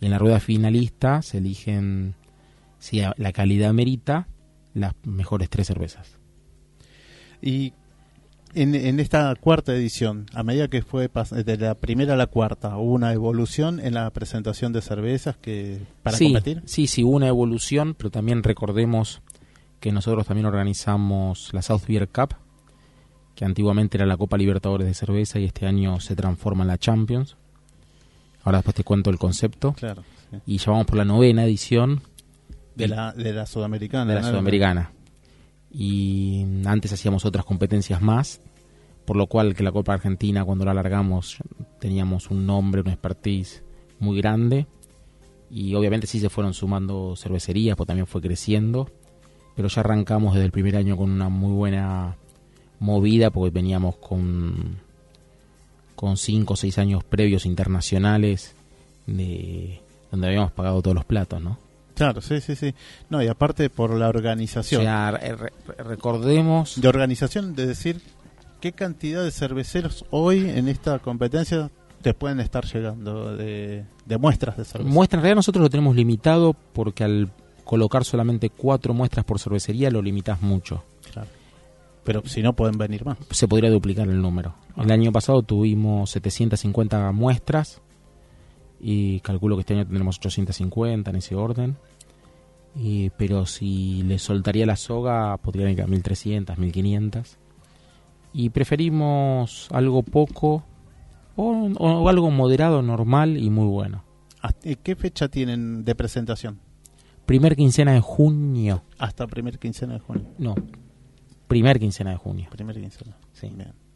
[0.00, 2.14] Y en la rueda finalista se eligen,
[2.78, 4.28] si la calidad merita,
[4.74, 6.18] las mejores tres cervezas.
[7.40, 7.72] Y
[8.54, 12.94] en, esta cuarta edición, a medida que fue de la primera a la cuarta, ¿hubo
[12.94, 16.62] una evolución en la presentación de cervezas que para competir?
[16.64, 19.20] Sí, sí, hubo una evolución, pero también recordemos
[19.80, 22.34] que nosotros también organizamos la South Beer Cup,
[23.34, 26.78] que antiguamente era la Copa Libertadores de Cerveza y este año se transforma en la
[26.78, 27.36] Champions.
[28.42, 29.74] Ahora después te cuento el concepto.
[29.74, 30.02] Claro,
[30.46, 32.00] Y ya vamos por la novena edición.
[32.74, 34.14] De la, de la Sudamericana.
[34.14, 34.92] De la Sudamericana.
[35.70, 38.40] Y antes hacíamos otras competencias más,
[39.04, 41.38] por lo cual que la Copa Argentina cuando la alargamos
[41.80, 43.62] teníamos un nombre, una expertise
[43.98, 44.66] muy grande.
[45.50, 48.90] Y obviamente sí se fueron sumando cervecerías, pues también fue creciendo.
[49.54, 52.16] Pero ya arrancamos desde el primer año con una muy buena
[52.78, 54.84] movida, porque veníamos con
[55.96, 58.54] con cinco o seis años previos internacionales
[59.06, 61.58] de donde habíamos pagado todos los platos, ¿no?
[61.96, 62.74] Claro, sí, sí, sí.
[63.08, 64.82] No, y aparte por la organización.
[64.82, 65.18] O sea,
[65.78, 66.78] recordemos...
[66.78, 68.02] De organización, de decir
[68.60, 71.70] qué cantidad de cerveceros hoy en esta competencia
[72.02, 73.86] te pueden estar llegando de,
[74.20, 74.92] muestras de cerveza.
[74.92, 77.30] Muestras, en realidad nosotros lo tenemos limitado porque al
[77.64, 80.84] colocar solamente cuatro muestras por cervecería lo limitas mucho.
[81.12, 81.28] Claro.
[82.04, 83.16] Pero si no, pueden venir más.
[83.30, 84.54] Se podría duplicar el número.
[84.76, 87.80] El año pasado tuvimos 750 muestras
[88.80, 91.76] y calculo que este año tendremos 850 en ese orden.
[92.74, 97.38] Y, pero si le soltaría la soga, podrían ir a 1300, 1500.
[98.34, 100.64] Y preferimos algo poco
[101.36, 104.04] o, algo moderado, normal y muy bueno.
[104.82, 106.60] ¿Qué fecha tienen de presentación?
[107.24, 108.82] Primer quincena de junio.
[108.98, 110.26] Hasta primer quincena de junio.
[110.38, 110.54] No,
[111.48, 112.48] primer quincena de junio.
[112.50, 113.16] Primer quincena.
[113.32, 113.48] Sí.
[113.48, 113.86] Bien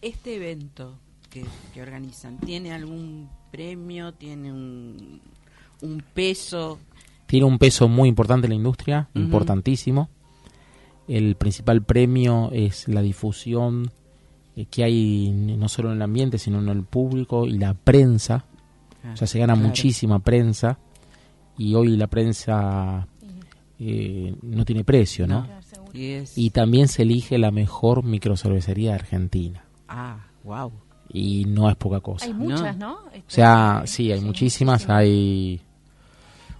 [0.00, 0.98] este evento
[1.30, 4.12] que, organizan, ¿tiene algún premio?
[4.12, 5.20] ¿Tiene un,
[6.12, 6.78] peso?
[7.26, 10.10] Tiene un peso muy importante en la industria, importantísimo.
[11.08, 13.90] El principal premio es la difusión
[14.56, 18.44] eh, que hay no solo en el ambiente, sino en el público y la prensa.
[19.12, 20.78] o sea, se gana muchísima prensa
[21.56, 23.06] y hoy la prensa
[23.78, 25.46] eh, no tiene precio, ¿no?
[25.92, 29.64] Y también se elige la mejor microcervecería de Argentina.
[29.88, 30.70] Ah, wow.
[31.12, 32.26] Y no es poca cosa.
[32.26, 32.92] Hay muchas, ¿no?
[32.94, 35.60] O sea, sí, hay muchísimas, hay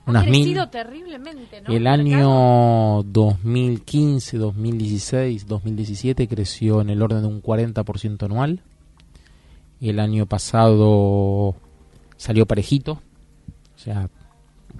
[0.06, 0.58] unas mil.
[0.70, 8.62] terriblemente, El año 2015, 2016, 2017 creció en el orden de un 40% anual.
[9.80, 11.54] Y el año pasado
[12.16, 13.00] salió parejito,
[13.74, 14.10] o sea,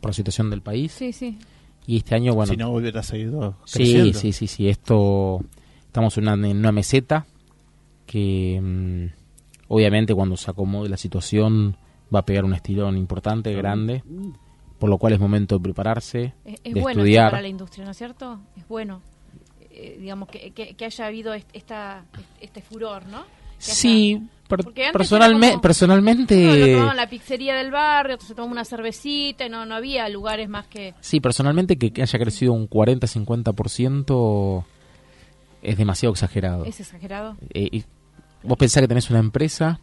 [0.01, 0.93] por la situación del país.
[0.93, 1.39] Sí, sí.
[1.87, 2.53] Y este año, bueno.
[2.53, 4.13] Si no hubiera seguido creciendo.
[4.13, 4.69] Sí, sí, sí, sí.
[4.69, 5.41] Esto.
[5.87, 7.27] Estamos en una, en una meseta
[8.07, 9.20] que mm,
[9.73, 11.77] obviamente cuando se acomode la situación
[12.13, 14.03] va a pegar un estirón importante, grande,
[14.81, 17.31] por lo cual es momento de prepararse, es, de bueno estudiar.
[17.31, 18.41] para la industria, ¿no es cierto?
[18.57, 19.01] Es bueno,
[19.71, 22.05] eh, digamos, que, que, haya habido esta,
[22.41, 23.25] este furor, ¿no?
[23.59, 28.19] sí, Porque antes personalme- era como- personalmente, No, lo tomaban en la pizzería del barrio,
[28.19, 30.95] se tomaba una cervecita y no, no había lugares más que...
[31.01, 34.65] sí, personalmente que, que haya crecido un 40-50%
[35.63, 36.65] es demasiado exagerado.
[36.65, 37.37] Es exagerado.
[37.53, 37.85] Eh, y
[38.43, 39.81] vos pensás que tenés una empresa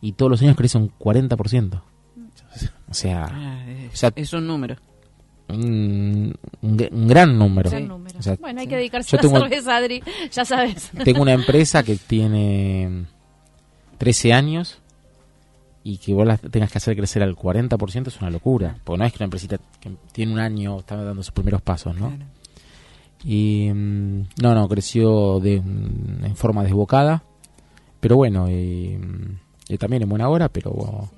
[0.00, 1.82] y todos los años crece un 40%.
[2.88, 4.76] O sea, Ah, es, O sea- es un número.
[5.48, 7.70] un, un gr- un gran número.
[7.70, 8.18] Gran número.
[8.18, 10.90] O sea, bueno, hay que dedicarse yo a la tengo- cerveza, Adri, ya sabes.
[11.04, 13.04] Tengo una empresa que tiene
[13.98, 14.78] 13 años
[15.82, 18.76] y que vos la tengas que hacer crecer al 40% es una locura.
[18.84, 21.96] Porque no es que una empresita que tiene un año está dando sus primeros pasos,
[21.96, 22.08] ¿no?
[22.08, 22.24] Claro.
[23.24, 27.22] Y mm, no, no, creció de, mm, en forma desbocada.
[28.00, 28.98] Pero bueno, y,
[29.68, 31.08] y también en buena hora, pero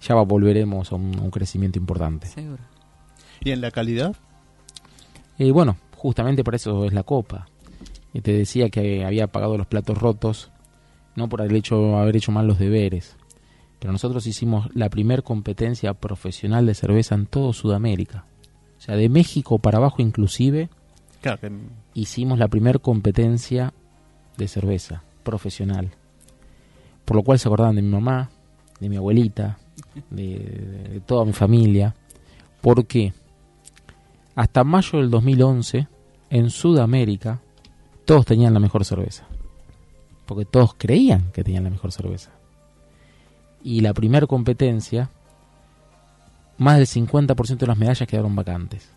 [0.00, 2.26] ya va- volveremos a un, a un crecimiento importante.
[2.28, 2.62] Seguro.
[3.40, 4.14] ¿Y en la calidad?
[5.38, 7.48] Y bueno, justamente por eso es la copa.
[8.12, 10.50] Y te decía que había pagado los platos rotos,
[11.16, 13.16] no por el hecho de haber hecho mal los deberes.
[13.78, 18.24] Pero nosotros hicimos la primer competencia profesional de cerveza en todo Sudamérica.
[18.78, 20.70] O sea, de México para abajo inclusive,
[21.20, 21.50] Claro, que
[21.94, 23.74] hicimos la primer competencia
[24.38, 25.90] de cerveza profesional.
[27.04, 28.30] Por lo cual se acordaban de mi mamá,
[28.80, 29.58] de mi abuelita,
[30.10, 31.94] de, toda mi familia.
[32.62, 33.12] ¿Por qué?
[34.34, 35.88] Hasta mayo del 2011,
[36.30, 37.40] en Sudamérica,
[38.04, 39.26] todos tenían la mejor cerveza.
[40.26, 42.30] Porque todos creían que tenían la mejor cerveza.
[43.62, 45.10] Y la primera competencia,
[46.58, 48.90] más del 50% de las medallas quedaron vacantes.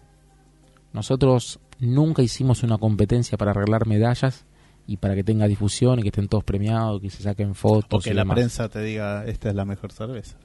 [0.93, 4.45] Nosotros nunca hicimos una competencia para arreglar medallas
[4.89, 7.99] y para que tenga difusión y que estén todos premiados, que se saquen fotos.
[7.99, 8.35] o que y la demás.
[8.35, 10.39] prensa te diga, esta es la mejor cerveza.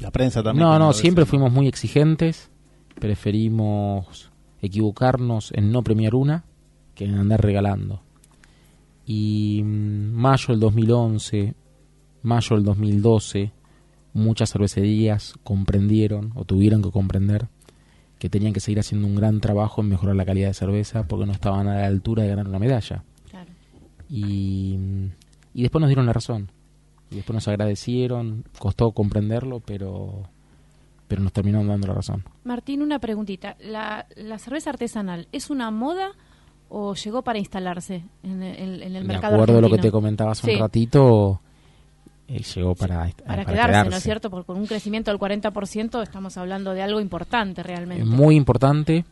[0.00, 0.64] La prensa también.
[0.64, 1.26] No, no, veces siempre no.
[1.26, 2.52] fuimos muy exigentes.
[3.00, 4.30] Preferimos
[4.62, 6.44] equivocarnos en no premiar una
[6.94, 8.00] que en andar regalando.
[9.04, 11.54] Y mm, mayo del 2011,
[12.22, 13.50] mayo del 2012,
[14.12, 17.48] muchas cervecerías comprendieron o tuvieron que comprender
[18.20, 21.26] que tenían que seguir haciendo un gran trabajo en mejorar la calidad de cerveza porque
[21.26, 23.02] no estaban a la altura de ganar una medalla.
[24.08, 24.76] Y,
[25.54, 26.50] y después nos dieron la razón.
[27.10, 30.24] Y después nos agradecieron, costó comprenderlo, pero,
[31.08, 32.22] pero nos terminaron dando la razón.
[32.44, 33.56] Martín, una preguntita.
[33.60, 36.10] ¿La, la cerveza artesanal es una moda
[36.68, 39.74] o llegó para instalarse en el, en- el De mercado acuerdo a lo que te
[39.88, 39.92] argentino?
[39.92, 40.54] comentaba hace Sí.
[40.54, 41.40] un ratito,
[42.28, 44.28] eh, llegó para, Para, para quedarse, ¿no es cierto?
[44.28, 48.04] Porque con un crecimiento del 40% estamos hablando de algo importante realmente.
[48.04, 49.06] Muy importante.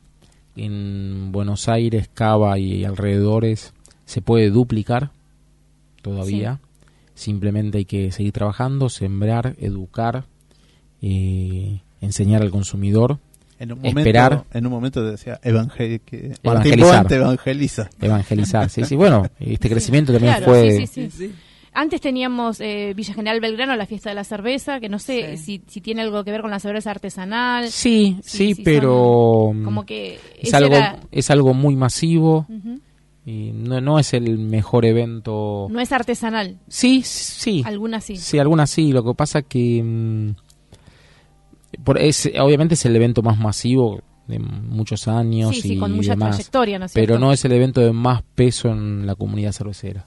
[0.54, 3.72] En Buenos Aires, Cava y alrededores
[4.06, 5.10] se puede duplicar
[6.00, 6.60] todavía.
[7.14, 10.24] Simplemente hay que seguir trabajando, sembrar, educar,
[11.02, 13.18] eh, enseñar al consumidor,
[13.58, 14.44] En un momento, esperar.
[14.52, 16.00] En un momento decía evangel
[16.42, 17.10] Evangelizar.
[17.12, 17.90] Evangeliza.
[18.00, 18.68] evangelizar.
[18.70, 20.70] Sí, sí, bueno, este crecimiento también Claro, fue...
[20.72, 21.32] sí, sí, sí.
[21.72, 25.58] Antes teníamos eh, Villa General Belgrano, la fiesta de la cerveza, que no sé Sí.
[25.58, 27.68] si, si tiene algo que ver con la cerveza artesanal.
[27.70, 32.46] Sí, Sí, sí, sí, pero son como que es algo era- es algo muy masivo
[32.48, 32.80] Ujú.
[33.26, 35.66] Y no, no es el mejor evento.
[35.68, 37.60] No es artesanal, Sí, sí.
[37.66, 38.16] algunas sí.
[38.16, 38.92] Sí, algunas sí.
[38.92, 40.30] Lo que pasa que mm,
[41.82, 45.90] por, es, obviamente es el evento más masivo de muchos años Sí, sí, y con
[45.92, 49.16] mucha demás, trayectoria, ¿no es pero no es el evento de más peso en la
[49.16, 50.04] comunidad cervecera.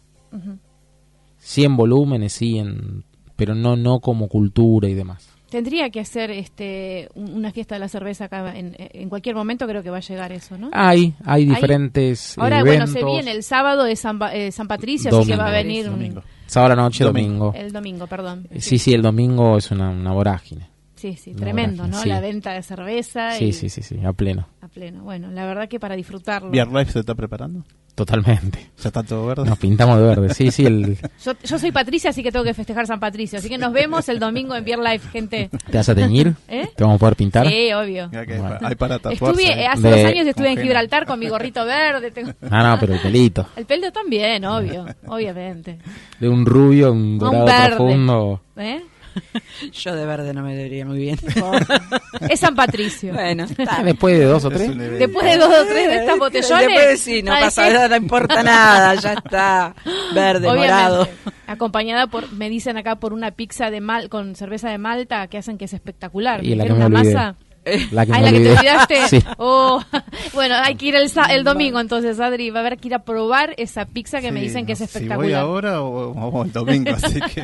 [1.38, 3.04] Sí en volúmenes, sí en,
[3.36, 5.28] pero no no como cultura y demás.
[5.50, 9.68] Tendría que hacer este un- una fiesta de la cerveza acá en, en cualquier momento,
[9.68, 10.70] creo que va a llegar eso, ¿no?
[10.74, 15.32] Hay hay diferentes Ahora, bueno, se viene el sábado de San, eh, San Patricio, así
[15.32, 15.68] que va a Domingo.
[15.68, 16.24] venir un- Domingo.
[16.46, 17.46] Sábado a la noche, Domingo.
[17.48, 17.54] domingo.
[17.66, 18.48] el domingo, perdón.
[18.52, 20.68] Eh, Sí, sí, el domingo es una, una vorágine.
[20.96, 22.02] Sí, sí, tremendo, ¿no?
[22.02, 22.10] sí.
[22.10, 24.48] La venta de cerveza Sí, y sí, sí, sí, a pleno.
[24.62, 25.04] a pleno.
[25.04, 26.52] Bueno, la verdad que para disfrutarlo.
[26.52, 27.64] Beer Life se está preparando.
[28.06, 28.60] Totalmente.
[28.82, 29.44] Ya está todo verde.
[29.44, 30.34] Nos pintamos de verde.
[30.34, 33.40] Sí, sí, el, Yo, yo soy Patricia, así que tengo que festejar San Patricio.
[33.40, 35.50] Así que nos vemos el domingo en Beer Life, gente.
[35.70, 36.34] ¿te vas a teñir?
[36.48, 36.70] ¿Eh?
[36.78, 37.46] ¿Te vamos a poder pintar?
[37.46, 38.10] Sí, obvio.
[38.10, 38.58] Bueno.
[38.62, 39.26] hay para tatuarse.
[39.26, 39.68] Estuve, ¿eh?
[39.68, 40.60] hace De- dos años estuve en.
[40.62, 42.12] Gibraltar con mi gorrito verde.
[42.12, 43.46] tengo- Ah, no, pero el pelito.
[43.58, 45.78] El pelo también, obvio, obviamente.
[46.22, 47.76] De un rubio, un un dorado verde.
[47.76, 48.42] profundo.
[48.56, 48.82] ¿Eh?
[49.72, 51.20] Yo de verde no me vería muy bien.
[52.30, 53.14] Es San Patricio.
[53.14, 53.84] bueno, está.
[53.84, 54.78] Después de dos o Es tres.
[54.78, 56.68] Después de dos o tres de estas botellones.
[56.68, 59.76] Después sí, no ¿sabes pasa nada, no importa nada, ya está.
[60.14, 60.74] Verde, Obviamente.
[60.74, 61.10] morado.
[61.48, 65.38] Acompañada por, me dicen acá, por una pizza de mal con cerveza de Malta que
[65.38, 66.44] hacen que es espectacular.
[66.44, 67.36] Y la que una masa.
[67.92, 68.96] La que Ay, me la que te olvidaste.
[69.10, 69.24] Sí.
[69.38, 69.82] Oh,
[70.34, 72.50] bueno, hay que ir el, domingo entonces, Adri.
[72.50, 74.80] Va a haber que ir a probar esa pizza que me dicen que no es
[74.80, 75.04] sé Si voy
[75.34, 75.42] espectacular.
[75.42, 77.44] ahora o, o el domingo, así que...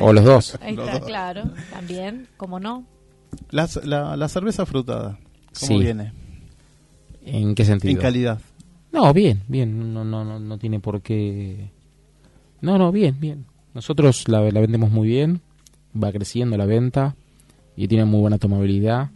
[0.00, 0.58] O los dos.
[0.60, 1.08] Ahí Los está, dos.
[1.08, 1.42] claro.
[1.70, 2.84] También, como no.
[3.50, 5.18] la, la, la cerveza frutada,
[5.60, 5.78] ¿cómo Sí.
[5.78, 6.12] viene?
[7.24, 7.90] ¿En qué sentido?
[7.92, 8.40] En calidad.
[8.92, 9.92] No, bien, bien.
[9.92, 11.70] No, no, no, no tiene por qué.
[12.60, 13.44] No, no, bien, bien.
[13.74, 15.40] Nosotros la, la vendemos muy bien,
[16.02, 17.14] va creciendo la venta
[17.76, 19.10] y tiene muy buena tomabilidad.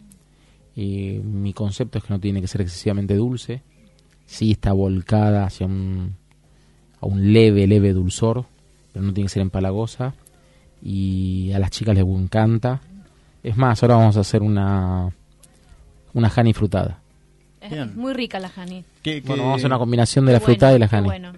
[0.75, 3.61] Y mi concepto es que no tiene que ser excesivamente dulce.
[4.25, 6.15] Sí está volcada hacia un,
[7.01, 8.45] a un leve, leve dulzor,
[8.93, 10.13] pero no tiene que ser empalagosa.
[10.81, 12.79] Y a las chicas les encanta.
[13.43, 15.09] Es más, ahora vamos a hacer una,
[16.13, 16.99] una honey frutada.
[17.59, 17.91] Es Bien.
[17.95, 18.83] muy rica la honey.
[19.03, 21.03] ¿Qué- Bueno, vamos a hacer una combinación de la frutada y la honey.
[21.03, 21.33] bueno.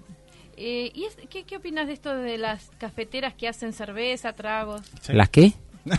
[0.55, 4.81] Eh, ¿y es- qué, qué opinas de esto de las cafeteras que hacen cerveza, tragos?
[5.01, 5.11] Sí.
[5.13, 5.53] ¿Las qué?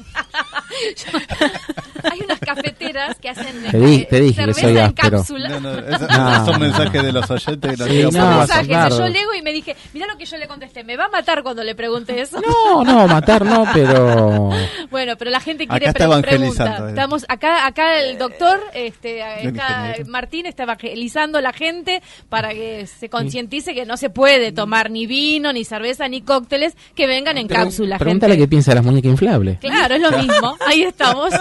[2.10, 5.18] Hay unas cafeteras que hacen Te di- eh, te dije que cerveza soy en áspero.
[5.18, 5.48] cápsula.
[5.48, 5.70] No, no,
[7.02, 8.66] de los oyentes que nos Sí, WhatsApp.
[8.66, 8.98] mensajes.
[8.98, 11.42] Yo leo y me dije, mira lo que yo le contesté, me va a matar
[11.42, 12.40] cuando le pregunte eso.
[12.40, 14.50] No, no, matar no, pero...
[14.90, 16.86] Bueno, pero la gente quiere Acá está pre- evangelizando, pregunta.
[16.86, 16.90] eh.
[16.90, 20.06] Estamos acá, acá el doctor, este, ingeniero.
[20.08, 24.90] Martín está evangelizando a la gente para que se concientice que no se puede tomar
[24.90, 27.98] ni vino, ni cerveza, ni cócteles que vengan en cápsula.
[27.98, 28.46] Pregúntale gente.
[28.46, 29.58] qué piensa de las muñecas inflables.
[29.60, 30.56] Claro, es lo mismo.
[30.66, 31.32] Ahí estamos.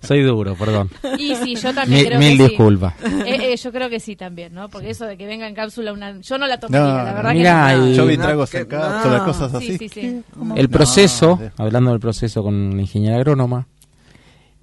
[0.00, 0.90] Soy duro, perdón.
[1.18, 2.94] Y sí, yo también Mil, creo mil que disculpas.
[2.98, 3.06] sí.
[3.26, 4.68] Eh, eh, yo creo que sí también, ¿no?
[4.68, 6.20] Porque eso de que venga en cápsula una...
[6.20, 7.88] Yo no la tomaría, No, la verdad mira, que no.
[7.92, 9.24] Yo vi tragos en cápsula, no.
[9.24, 9.78] cosas así.
[9.78, 10.22] Sí, sí, sí.
[10.56, 13.68] El proceso, hablando del proceso con la ingeniera agrónoma,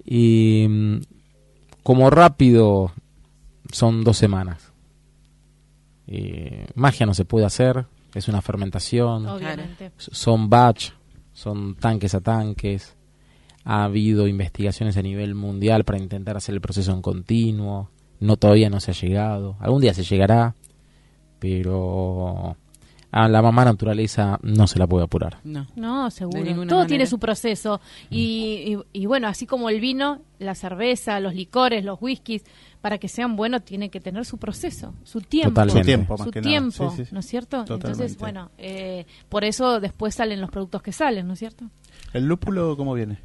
[0.04, 0.96] y mm,
[1.82, 2.92] como rápido
[3.72, 4.72] son dos semanas.
[6.06, 9.92] Eh, magia no se puede hacer, es una fermentación, Obviamente.
[9.96, 10.90] son batch,
[11.32, 12.96] son tanques a tanques.
[13.64, 17.90] Ha habido investigaciones a nivel mundial para intentar hacer el proceso en continuo.
[18.18, 19.56] No todavía no se ha llegado.
[19.60, 20.54] Algún día se llegará,
[21.38, 22.56] pero
[23.12, 25.38] a la mamá naturaleza no se la puede apurar.
[25.44, 25.66] No.
[25.76, 26.42] No, seguro.
[26.44, 26.86] Todo manera.
[26.86, 27.80] tiene su proceso.
[28.10, 32.44] Y, y- y bueno, así como el vino, la cerveza, los licores, los whiskies,
[32.80, 35.50] para que sean buenos, tiene que tener su proceso, su tiempo.
[35.50, 35.80] Totalmente.
[35.80, 36.50] Su tiempo, más Su que nada.
[36.50, 37.10] tiempo, Sí, sí, sí.
[37.14, 37.58] ¿no es cierto?
[37.64, 37.88] Totalmente.
[37.90, 41.66] Entonces, bueno, eh, por eso después salen los productos que salen, ¿no es cierto?
[42.12, 43.18] ¿El lúpulo cómo viene?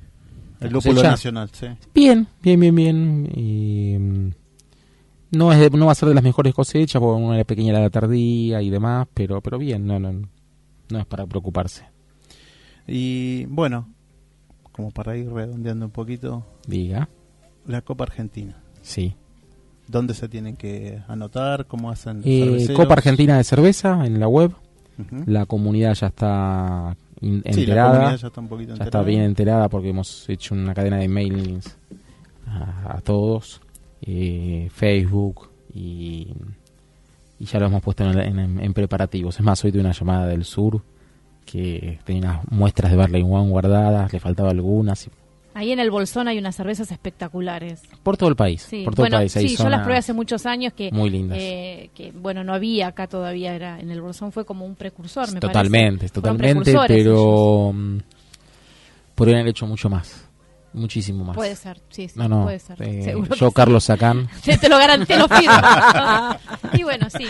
[0.59, 1.67] El ¿La lúpulo nacional, sí.
[1.93, 3.29] Bien, bien, bien, bien.
[3.35, 4.29] Y, mm,
[5.31, 7.89] no, es de- no va a ser de las mejores cosechas, porque una pequeña la
[7.89, 10.11] tardía y demás, pero, pero bien, no, no,
[10.89, 11.85] no es para preocuparse.
[12.87, 13.87] Y bueno,
[14.71, 17.09] como para ir redondeando un poquito, Diga,
[17.65, 18.55] la Copa Argentina.
[18.81, 19.15] sí.
[19.87, 21.67] ¿Dónde se tienen que anotar?
[21.67, 22.73] ¿Cómo hacen los Eh?
[22.75, 24.51] Copa Argentina de Cerveza en la web.
[25.27, 27.89] La comunidad ya está in- Sí, la enterada.
[27.91, 29.05] comunidad ya está un poquito ya está enterada.
[29.05, 31.77] bien enterada porque hemos hecho una cadena de mailings
[32.47, 33.61] a, a todos,
[34.01, 36.27] eh, Facebook y,
[37.39, 39.35] y ya lo hemos puesto en, en- en preparativos.
[39.35, 40.81] Es más, hoy tuve una llamada del sur
[41.45, 45.09] que tenía unas muestras de Barley One guardadas, le faltaba algunas.
[45.53, 47.81] Ahí en el Bolsón hay unas cervezas espectaculares.
[48.03, 48.61] Por todo el país.
[48.63, 49.37] Sí, por todo bueno, el país.
[49.37, 51.37] hay sí, yo las probé hace muchos años que, Muy lindas.
[51.39, 55.31] eh, que bueno, no había acá todavía, era en el Bolsón fue como un precursor,
[55.31, 56.13] me Totalmente, parece.
[56.13, 57.13] Totalmente, precursores ellos.
[57.15, 57.97] pero mm,
[59.15, 60.24] podrían haber hecho mucho más.
[60.75, 61.35] Muchísimo más.
[61.35, 62.43] Puede ser, sí, sí, No, no.
[62.43, 62.81] puede ser.
[62.81, 64.57] eh, seguro yo, Carlos Sacán, sí.
[64.57, 65.53] Te, lo garanté, lo firmo.
[66.73, 67.25] y bueno, sí.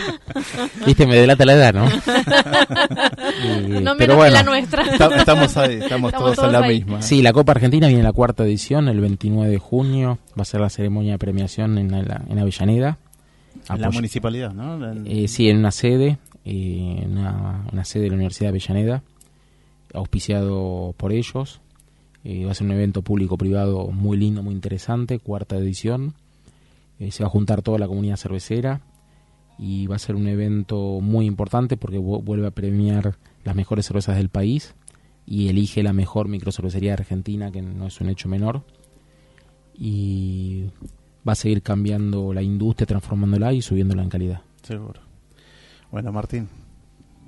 [0.84, 1.86] viste, me delata la edad, ¿no?
[3.46, 4.82] Y- No pero menos bueno, que la nuestra.
[4.82, 6.78] Está- estamos ahí, estamos, Estamos todos, todos en la ahí.
[6.80, 7.02] misma.
[7.02, 10.18] Sí, la Copa Argentina viene la cuarta edición, el 29 de junio.
[10.38, 12.98] Va a ser la ceremonia de premiación en, la- en Avellaneda.
[13.68, 14.90] En la municipalidad, ¿no?
[14.92, 18.58] En- eh, sí, en una sede, eh, en una, una sede de la Universidad de
[18.58, 19.02] Avellaneda,
[19.94, 21.60] auspiciado por ellos.
[22.28, 26.14] Eh, va a ser un evento público-privado muy lindo, muy interesante, cuarta edición.
[26.98, 28.80] Eh, se va a juntar toda la comunidad cervecera
[29.60, 33.86] y va a ser un evento muy importante porque vu- vuelve a premiar las mejores
[33.86, 34.74] cervezas del país
[35.24, 38.64] y elige la mejor microcervecería Argentina, que no es un hecho menor.
[39.78, 40.64] Y
[41.26, 44.40] va a seguir cambiando la industria, transformándola y subiéndola en calidad.
[44.62, 45.00] Seguro.
[45.92, 46.48] Bueno, Martín,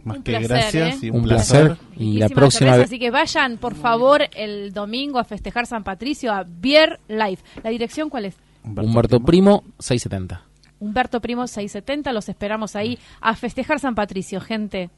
[0.08, 1.06] más Un que placer, gracias ¿eh?
[1.06, 1.66] y Un un, placer.
[1.66, 1.84] placer.
[1.96, 6.32] Y la próxima cerveza, así que vayan, por favor, el domingo a festejar San Patricio
[6.32, 7.42] a Beer Life.
[7.62, 8.36] ¿La dirección cuál es?
[8.64, 10.42] Humberto Primo, 670.
[10.80, 14.90] Humberto Primo 670, los esperamos ahí a festejar San Patricio, gente.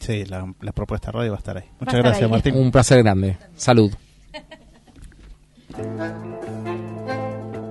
[0.00, 1.64] Sí, la, la propuesta radio va a estar ahí.
[1.80, 2.30] Muchas estar gracias, ahí.
[2.30, 2.56] Martín.
[2.56, 3.36] Un placer grande.
[3.56, 3.92] Salud.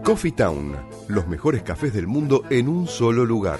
[0.03, 0.75] Coffee Town,
[1.07, 3.59] los mejores cafés del mundo en un solo lugar.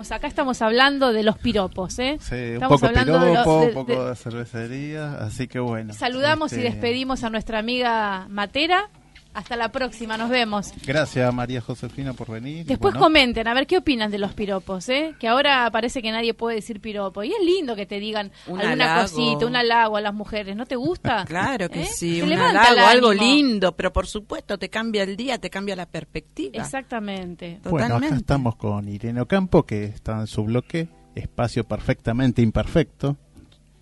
[0.00, 2.16] Bueno, vamos, acá estamos hablando de los piropos, ¿eh?
[2.22, 5.46] Sí, un Estamos poco hablando de piropo, los- de- un poco de- de cervecería, así
[5.46, 5.92] que bueno.
[5.92, 8.88] Saludamos y Este, despedimos a nuestra amiga Matera.
[9.32, 10.72] Hasta la próxima, nos vemos.
[10.84, 12.66] Gracias María Josefina por venir.
[12.66, 15.14] Después bueno, comenten, a ver qué opinan de los piropos, ¿eh?
[15.20, 17.22] Que ahora parece que nadie puede decir piropo.
[17.22, 19.02] Y es lindo que te digan Un alguna halago.
[19.08, 20.56] cosita, un halago a las mujeres.
[20.56, 21.24] ¿No te gusta?
[21.28, 21.88] Claro que ¿Eh?
[21.94, 23.22] sí, un halago, algo ánimo.
[23.24, 26.60] lindo, pero por supuesto te cambia el día, te cambia la perspectiva.
[26.60, 27.60] Exactamente.
[27.62, 28.16] Bueno, acá Totalmente.
[28.16, 33.16] estamos con Irene Ocampo, que está en su bloque, Espacio Perfectamente Imperfecto,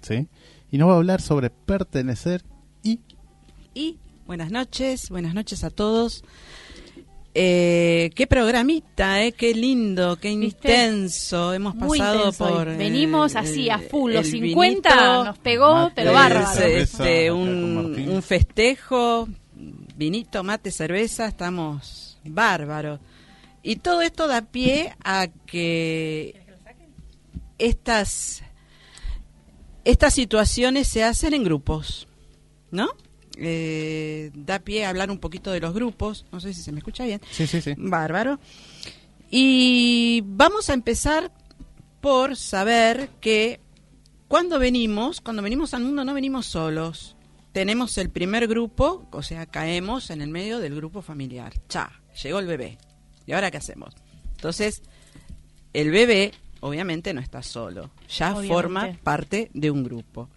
[0.02, 0.28] ¿sí?
[0.70, 2.42] Y nos va a hablar sobre pertenecer
[2.82, 3.00] y...
[3.74, 3.98] Y
[4.28, 6.22] buenas noches, buenas noches a todos.
[7.34, 10.68] Eh, qué programita, eh, qué lindo, qué ¿Viste?
[10.68, 11.52] intenso.
[11.54, 12.68] Hemos Muy pasado intenso por.
[12.68, 16.60] eh, Venimos así a full, los el 50 vinito, nos pegó, mate, pero bárbaro.
[16.60, 19.28] este, un, un festejo,
[19.96, 23.00] vinito, mate, cerveza, estamos bárbaros.
[23.62, 26.38] Y todo esto da pie a que
[27.58, 28.42] estas,
[29.84, 32.06] estas situaciones se hacen en grupos,
[32.70, 32.88] ¿no?
[33.40, 36.78] Eh, da pie a hablar un poquito de los grupos, no sé si se me
[36.78, 37.20] escucha bien.
[37.30, 37.74] Sí, sí, sí.
[37.76, 38.40] Bárbaro.
[39.30, 41.30] Y vamos a empezar
[42.00, 43.60] por saber que
[44.26, 47.14] cuando venimos, cuando venimos al mundo no venimos solos.
[47.52, 51.54] Tenemos el primer grupo, o sea, caemos en el medio del grupo familiar.
[51.68, 51.90] Cha,
[52.22, 52.78] llegó el bebé.
[53.26, 53.94] ¿Y ahora qué hacemos?
[54.32, 54.82] Entonces,
[55.72, 58.54] el bebé obviamente no está solo, ya Obviamente.
[58.54, 60.28] forma parte de un grupo.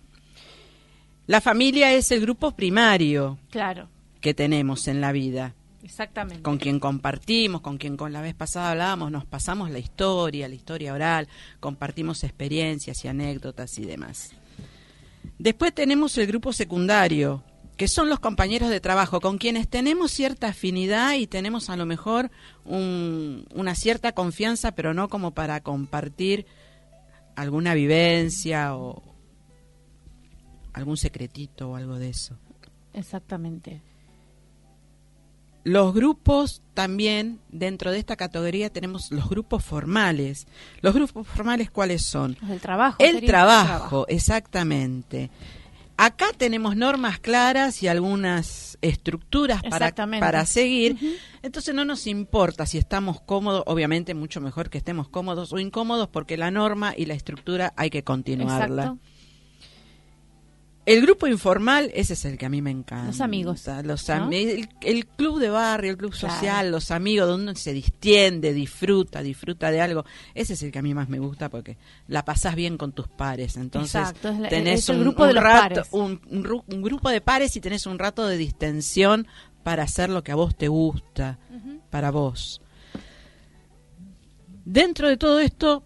[1.27, 5.53] La familia es el grupo primario Claro, que tenemos en la vida
[5.83, 6.41] exactamente.
[6.43, 10.55] con quien compartimos, con quien con la vez pasada hablábamos, nos pasamos la historia, la
[10.55, 11.27] historia oral,
[11.59, 14.31] compartimos experiencias y anécdotas y demás.
[15.37, 17.43] Después tenemos el grupo secundario,
[17.77, 21.85] que son los compañeros de trabajo, con quienes tenemos cierta afinidad y tenemos a lo
[21.85, 22.29] mejor
[22.65, 26.45] un- una cierta confianza, pero no como para compartir
[27.35, 29.01] alguna vivencia o
[30.73, 32.37] algún secretito o algo de eso.
[32.93, 33.81] Exactamente.
[35.63, 40.47] Los grupos también, dentro de esta categoría tenemos los grupos formales.
[40.81, 42.35] ¿Los grupos formales cuáles son?
[42.41, 42.97] Del trabajo.
[42.99, 45.29] El trabajo, exactamente.
[45.97, 50.97] Acá tenemos normas claras y algunas estructuras para, para seguir.
[51.43, 56.07] Entonces no nos importa si estamos cómodos, obviamente mucho mejor que estemos cómodos o incómodos
[56.07, 58.83] porque la norma y la estructura hay que continuarla.
[58.83, 59.10] Exacto.
[60.83, 63.05] El grupo informal, ese es el que a mí me encanta.
[63.05, 66.33] Los amigos, Los el, el club de barrio, el club Claro.
[66.35, 70.05] social, los amigos, donde uno se distiende, disfruta, disfruta de algo.
[70.33, 71.77] Ese es el que a mí más me gusta porque
[72.07, 73.57] la pasás bien con tus pares.
[73.57, 77.61] Entonces Exacto, la- tenés un, grupo un de rato, un, un grupo de pares y
[77.61, 79.27] tenés un rato de distensión
[79.63, 81.37] para hacer lo que a vos te gusta,
[81.91, 82.59] para vos.
[84.65, 85.83] Dentro de todo esto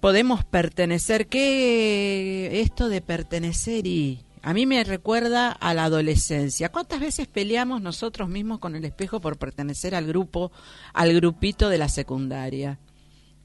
[0.00, 1.28] podemos pertenecer.
[1.28, 6.70] ¿Qué esto de pertenecer y a mí me recuerda a la adolescencia?
[6.70, 10.50] ¿Cuántas veces peleamos nosotros mismos con el espejo por pertenecer al grupo,
[10.94, 12.78] al grupito de la secundaria?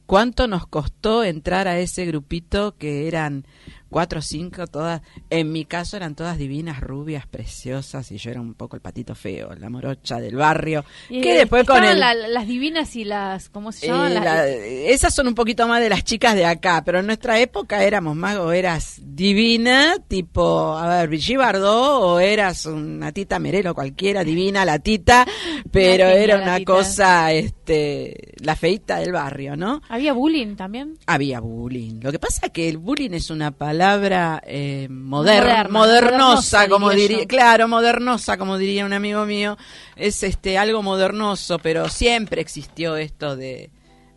[0.05, 3.45] ¿Cuánto nos costó entrar a ese grupito que eran
[3.89, 8.41] cuatro o cinco, todas, en mi caso eran todas divinas, rubias, preciosas, y yo era
[8.41, 11.97] un poco el patito feo, la morocha del barrio, Y, que después con el...
[11.99, 14.13] la- las divinas y las, ¿cómo se Eh, llaman?
[14.15, 17.39] Las- la- esas son un poquito más de las chicas de acá, pero en nuestra
[17.39, 23.39] época éramos más o eras divina, tipo, a ver, Brigitte Bardot, o eras una tita
[23.39, 25.25] Merelo cualquiera, divina la tita,
[25.71, 26.73] pero era una tita.
[26.73, 29.81] cosa, este, la feita del barrio, ¿no?
[29.95, 30.97] Había bullying también.
[31.07, 31.99] Había bullying.
[32.01, 36.69] Lo que pasa es que el bullying es una palabra eh, moder- Moderna, modernosa, modernosa,
[36.69, 37.27] como diría yo.
[37.27, 39.57] claro, modernosa, como diría un amigo mío,
[39.95, 43.69] es este algo modernoso, pero siempre existió esto de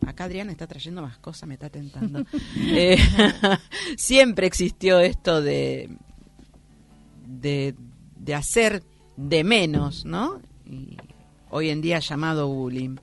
[0.06, 2.24] Acá Adrián está trayendo más cosas, me está tentando.
[2.70, 2.96] Eh,
[3.96, 5.90] siempre existió esto de,
[7.26, 7.74] de
[8.16, 8.82] de hacer
[9.16, 10.40] de menos, ¿no?
[10.66, 10.96] Y
[11.50, 12.96] hoy en día llamado bullying.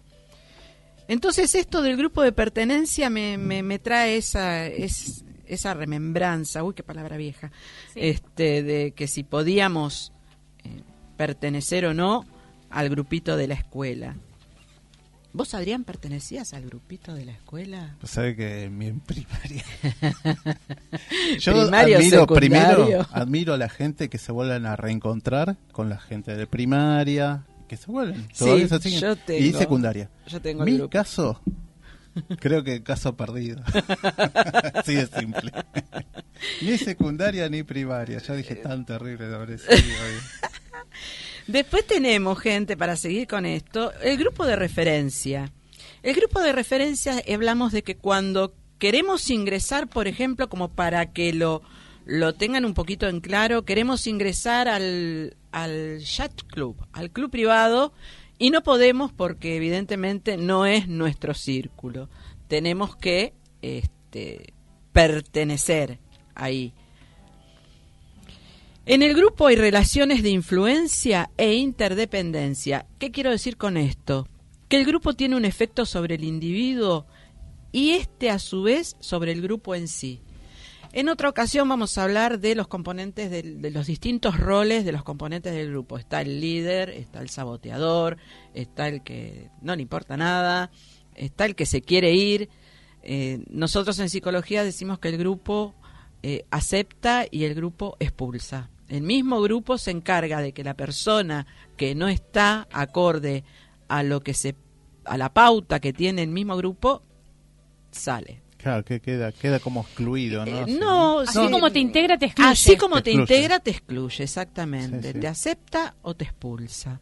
[1.07, 6.73] Entonces esto del grupo de pertenencia me, me, me trae esa, es, esa remembranza, uy,
[6.73, 7.51] qué palabra vieja,
[7.93, 7.99] Sí.
[8.01, 10.11] este, de que si podíamos
[10.63, 10.81] eh,
[11.17, 12.25] pertenecer o no
[12.69, 14.15] al grupito de la escuela.
[15.31, 17.97] ¿Vos, Adrián, pertenecías al grupito de la escuela?
[18.03, 19.63] ¿Sabe que en mi primaria?
[21.39, 26.35] Yo admiro, primero, admiro a la gente que se vuelven a reencontrar con la gente
[26.35, 28.27] de primaria, que se vuelven.
[28.33, 28.67] Sí,
[28.99, 30.09] yo tengo, y secundaria.
[30.27, 31.41] Yo tengo Mi caso,
[32.39, 33.61] creo que caso perdido.
[34.73, 35.51] Así de simple.
[36.61, 38.19] ni secundaria ni primaria.
[38.19, 39.75] Ya dije tan terrible de haber sido.
[41.47, 45.51] Después tenemos, gente, para seguir con esto, el grupo de referencia.
[46.01, 51.33] El grupo de referencia hablamos de que cuando queremos ingresar, por ejemplo, como para que
[51.33, 51.61] lo,
[52.05, 57.93] lo tengan un poquito en claro, queremos ingresar al, al chat club, al club privado,
[58.37, 62.09] y no podemos porque evidentemente no es nuestro círculo.
[62.49, 64.53] Tenemos que este,
[64.91, 65.99] pertenecer
[66.35, 66.73] ahí.
[68.85, 72.85] En el grupo hay relaciones de influencia e interdependencia.
[72.99, 74.27] ¿Qué quiero decir con esto?
[74.67, 77.07] Que el grupo tiene un efecto sobre el individuo
[77.71, 80.21] y este a su vez sobre el grupo en sí.
[80.95, 85.03] En otra ocasión vamos a hablar de los componentes de, los distintos roles de los
[85.03, 85.97] componentes del grupo.
[85.97, 88.15] Está el líder, está el saboteador,
[88.53, 90.71] está el que no le importa nada,
[91.13, 92.47] está el que se quiere ir.
[93.03, 95.75] Eh, nosotros en psicología decimos que el grupo
[96.23, 98.69] eh, acepta y el grupo expulsa.
[98.87, 103.43] El mismo grupo se encarga de que la persona que no está acorde
[103.89, 104.55] a lo que se
[105.03, 107.03] a la pauta que tiene el mismo grupo
[107.91, 108.44] sale.
[108.65, 110.65] Claro, que queda queda como excluido, ¿no?
[110.65, 112.49] Eh, no, así como te integra te excluye.
[112.49, 115.13] Así como te, integra te excluye, exactamente.
[115.13, 116.99] Te acepta o te expulsa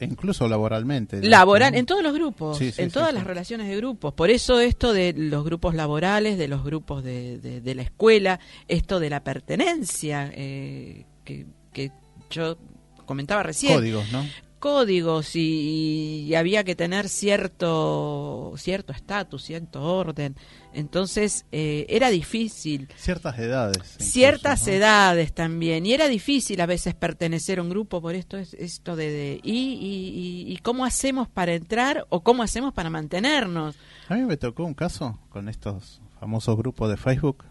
[0.00, 1.20] incluso laboralmente.
[1.20, 4.14] Laboral, en todos los grupos, en todas las relaciones de grupos.
[4.14, 8.38] Por eso esto de los grupos laborales, de los grupos de, de, la escuela,
[8.68, 11.90] esto de la pertenencia, eh, que, que
[12.30, 12.56] yo
[13.04, 13.74] comentaba recién.
[13.74, 14.24] Códigos, ¿no?
[14.58, 20.36] Códigos y, había que tener cierto cierto estatus, cierto orden.
[20.72, 22.88] Entonces eh, era difícil.
[22.96, 23.96] Ciertas edades.
[23.98, 25.86] ciertas edades también.
[25.86, 30.44] Y era difícil a veces pertenecer a un grupo por esto es esto de, y,
[30.46, 33.76] y, cómo hacemos para entrar o cómo hacemos para mantenernos.
[34.08, 37.44] A mí me tocó un caso con estos famosos grupos de Facebook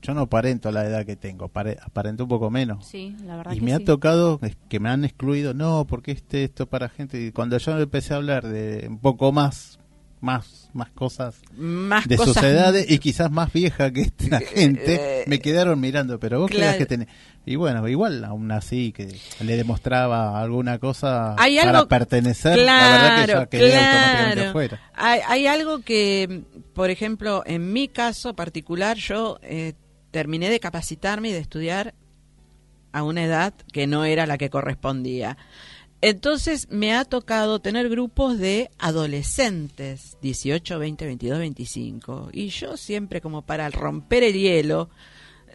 [0.00, 2.86] yo no aparento la edad que tengo, aparento un poco menos.
[2.86, 6.66] Sí, la verdad y me ha tocado que me han excluido, no, porque este esto
[6.66, 7.20] para gente.
[7.20, 9.78] Y cuando yo empecé a hablar de un poco más,
[10.22, 12.34] más, más cosas más de cosas...
[12.34, 16.78] sus edades y quizás más vieja que esta gente, me quedaron mirando, pero vos claro.
[16.78, 17.08] que tenés.
[17.44, 23.32] Y bueno, igual aún así que le demostraba alguna cosa para pertenecer, la verdad que
[23.32, 24.80] ya quedé automáticamente afuera.
[24.94, 29.74] Hay, hay, algo que, por ejemplo, en mi caso particular, yo eh,
[30.12, 31.94] terminé de capacitarme y de estudiar
[32.92, 35.36] a una edad que no era la que correspondía.
[36.02, 42.30] Entonces me ha tocado tener grupos de adolescentes, 18, 20, 22, 25.
[42.32, 44.90] Y yo siempre como para romper el hielo,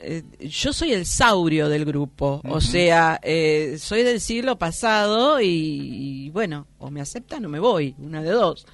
[0.01, 6.29] eh, yo soy el saurio del grupo, o sea, eh, soy del siglo pasado y,
[6.29, 8.65] bueno, o me aceptan o me voy, una de dos.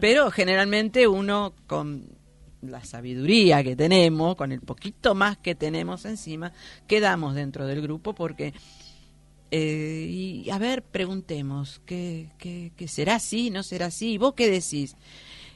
[0.00, 2.08] Pero generalmente uno con
[2.60, 6.52] la sabiduría que tenemos, con el poquito más que tenemos encima,
[6.88, 8.52] quedamos dentro del grupo porque...
[9.56, 13.50] Eh, y a ver, preguntemos, ¿qué, qué, será así?
[13.50, 14.18] ¿No será así?
[14.18, 14.96] ¿Vos qué decís?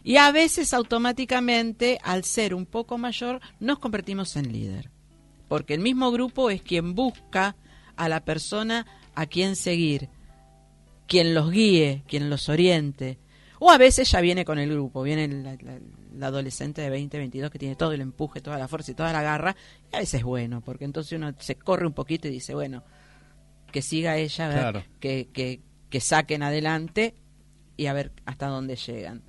[0.05, 4.89] Y a veces automáticamente, al ser un poco mayor, nos convertimos en líder.
[5.49, 7.57] Porque el mismo grupo es quien busca
[7.97, 8.87] a la persona
[9.17, 10.09] a quien seguir,
[11.09, 13.19] quien los guíe, quien los oriente.
[13.59, 17.59] O a veces ya viene con el grupo, viene la, adolescente de 20, 22 que
[17.59, 19.57] tiene todo el empuje, toda la fuerza y toda la garra.
[19.93, 22.85] Y a veces es bueno, porque entonces uno se corre un poquito y dice, bueno,
[23.71, 25.61] que siga ella, a ver, que, que,
[25.91, 27.15] que saquen adelante
[27.77, 29.23] y a ver hasta dónde llegan.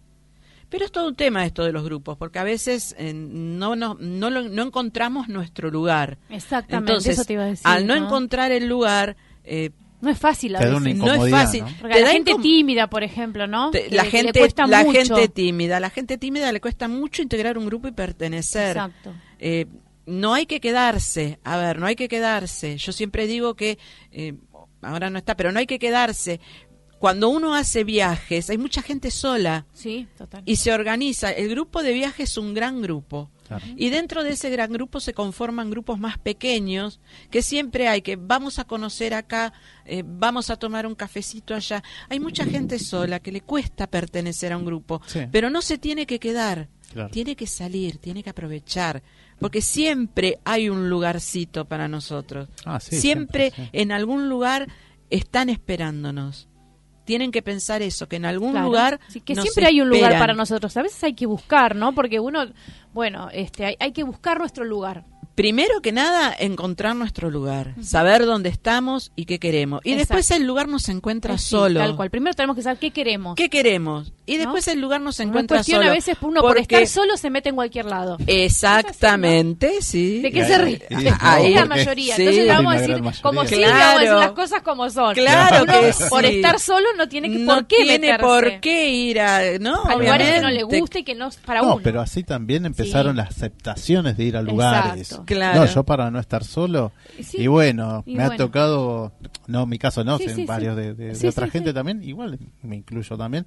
[0.69, 3.97] Pero es todo un tema esto de los grupos, porque a veces eh, no, no,
[3.99, 6.19] no, no, encontramos nuestro lugar.
[6.29, 7.67] Exactamente, Entonces, eso te iba a decir.
[7.67, 9.17] Al no, encontrar el lugar...
[9.43, 9.71] Eh,
[10.01, 10.95] no es fácil a veces.
[10.95, 11.63] No es fácil.
[11.81, 13.71] Porque la gente tímida, por ejemplo, ¿no?
[13.89, 17.91] la gente, la gente tímida, la gente tímida le cuesta mucho integrar un grupo y
[17.91, 18.77] pertenecer.
[18.77, 19.13] Exacto.
[19.39, 19.65] Eh,
[20.09, 22.77] no hay que quedarse, a ver, no hay que quedarse.
[22.77, 23.77] Yo siempre digo que,
[24.11, 24.33] eh,
[24.81, 26.39] ahora no está, pero no hay que quedarse
[26.99, 29.65] cuando uno hace viajes, hay mucha gente sola.
[29.73, 30.43] Sí, total.
[30.45, 31.31] Y se organiza.
[31.31, 33.31] El grupo de viajes es un gran grupo.
[33.75, 36.99] Y dentro de ese gran grupo se conforman grupos más pequeños,
[37.31, 39.53] que siempre hay que vamos a conocer acá,
[39.85, 41.83] eh, vamos a tomar un cafecito allá.
[42.09, 45.01] Hay mucha gente sola que le cuesta pertenecer a un grupo,
[45.31, 46.69] pero no se tiene que quedar,
[47.11, 49.01] tiene que salir, tiene que aprovechar,
[49.39, 52.49] porque siempre hay un lugarcito para nosotros.
[52.65, 54.67] Ah, siempre en algún lugar
[55.09, 56.47] están esperándonos
[57.05, 58.99] tienen que pensar eso, que en algún lugar...
[59.25, 60.77] que siempre hay un lugar para nosotros.
[60.77, 61.95] A veces hay que buscar, ¿no?
[61.95, 62.45] Porque uno,
[62.93, 65.05] bueno, este, hay, hay que buscar nuestro lugar
[65.39, 69.79] primero que nada, encontrar nuestro lugar, saber dónde estamos y qué queremos.
[69.85, 71.79] Y después el lugar nos encuentra solo.
[71.79, 72.09] Tal cual.
[72.09, 73.35] Primero tenemos que saber qué queremos.
[73.35, 74.11] ¿Qué queremos?
[74.25, 75.89] Y después el lugar nos encuentra solo.
[75.89, 78.17] a veces uno por estar solo se mete en cualquier lado.
[78.27, 80.19] Exactamente, sí.
[80.19, 80.85] ¿De qué se ríe?
[81.21, 82.17] Ahí la mayoría.
[82.17, 85.15] Entonces vamos a decir, como si vamos a decir las cosas como son.
[85.15, 85.73] Claro uno,
[86.09, 89.85] Por estar solo no tiene que, por qué tiene por qué ir a, ¿no?
[89.85, 91.75] a lugares que no le guste y que no para uno.
[91.75, 95.17] No, pero así también empezaron las aceptaciones de ir a lugares.
[95.29, 96.91] No, yo para no estar solo.
[97.33, 99.13] Y bueno, me ha tocado,
[99.47, 103.45] no, en mi caso no, en varios de, otra gente también, igual me incluyo también,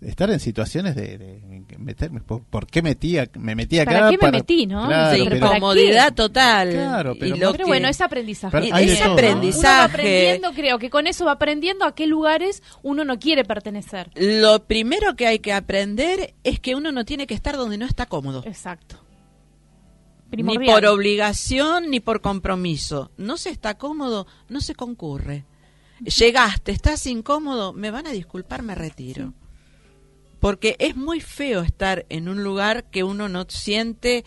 [0.00, 2.20] estar en situaciones de, meterme.
[2.20, 3.92] ¿Por, qué metía, me metí acá?
[3.92, 4.86] ¿Para qué me metí, no?
[4.86, 6.70] Claro, incomodidad total.
[6.70, 8.68] Claro, pero, bueno, es aprendizaje.
[8.82, 9.58] es aprendizaje.
[9.58, 13.44] Uno va aprendiendo, creo que con eso va aprendiendo a qué lugares uno no quiere
[13.44, 14.10] pertenecer.
[14.14, 17.86] Lo primero que hay que aprender es que uno no tiene que estar donde no
[17.86, 18.42] está cómodo.
[18.46, 19.05] Exacto.
[20.30, 23.10] Ni por obligación ni por compromiso.
[23.16, 25.44] No se está cómodo, no se concurre.
[26.00, 29.32] Llegaste, estás incómodo, me van a disculpar, me retiro.
[30.40, 34.24] Porque es muy feo estar en un lugar que uno no siente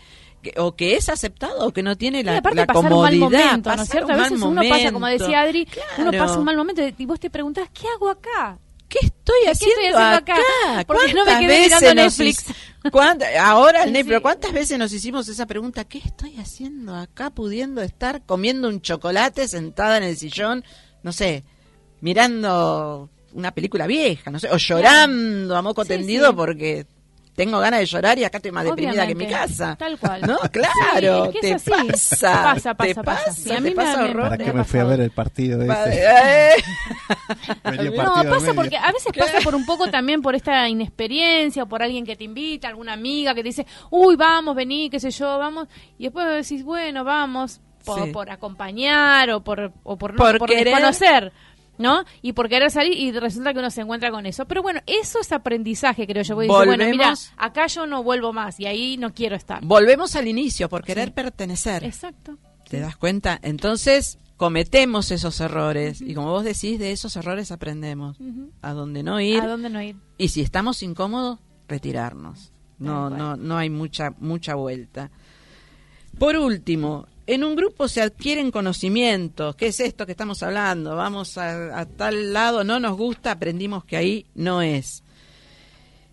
[0.56, 2.88] o que es aceptado o que no tiene la, la comodidad.
[2.88, 4.12] Un mal momento, ¿no es cierto?
[4.12, 7.30] A veces uno pasa, como decía Adri, uno pasa un mal momento y vos te
[7.30, 8.58] preguntás, ¿qué hago acá?
[8.88, 10.36] ¿Qué estoy haciendo, acá?
[10.86, 12.46] Porque no me quedé mirando Netflix.
[13.40, 15.84] Ahora el Netflix, ¿cuántas veces nos hicimos esa pregunta?
[15.84, 20.64] ¿Qué estoy haciendo acá pudiendo estar comiendo un chocolate sentada en el sillón?
[21.02, 21.44] No sé,
[22.00, 26.86] mirando una película vieja, no sé, o llorando a moco tendido porque
[27.40, 29.74] tengo ganas de llorar y acá estoy más deprimida que en mi casa.
[29.74, 30.20] Tal cual.
[30.20, 32.42] No, claro, te pasa.
[32.42, 33.56] Pasa, pasa, pasa.
[33.56, 36.62] a mí me, ¿Para qué me fui a ver el partido ese?
[37.96, 41.82] no, pasa porque a veces pasa por un poco también por esta inexperiencia o por
[41.82, 45.38] alguien que te invita, alguna amiga que te dice, uy, vamos, vení, qué sé yo,
[45.38, 45.66] vamos.
[45.96, 51.32] Y después decís, bueno, vamos, por, acompañar o por, o por, no, por, conocer.
[51.80, 52.04] ¿No?
[52.22, 54.44] Y por querer salir y resulta que uno se encuentra con eso.
[54.44, 56.34] Pero bueno, eso es aprendizaje, creo yo.
[56.34, 59.64] Voy a decir, bueno, mira, acá yo no vuelvo más y ahí no quiero estar.
[59.64, 61.82] Volvemos al inicio, por querer pertenecer.
[61.82, 62.36] Exacto.
[62.68, 63.38] ¿Te das cuenta?
[63.42, 68.18] Entonces cometemos esos errores y como vos decís, de esos errores aprendemos.
[68.62, 69.40] A dónde no ir.
[69.40, 69.96] A dónde no ir.
[70.18, 72.52] Y si estamos incómodos, retirarnos.
[72.78, 75.10] No, no, no hay mucha, mucha vuelta.
[76.18, 79.54] Por último, en un grupo se adquieren conocimientos.
[79.54, 80.96] ¿Qué es esto que estamos hablando?
[80.96, 85.04] Vamos a, tal lado, no nos gusta, aprendimos que ahí no es.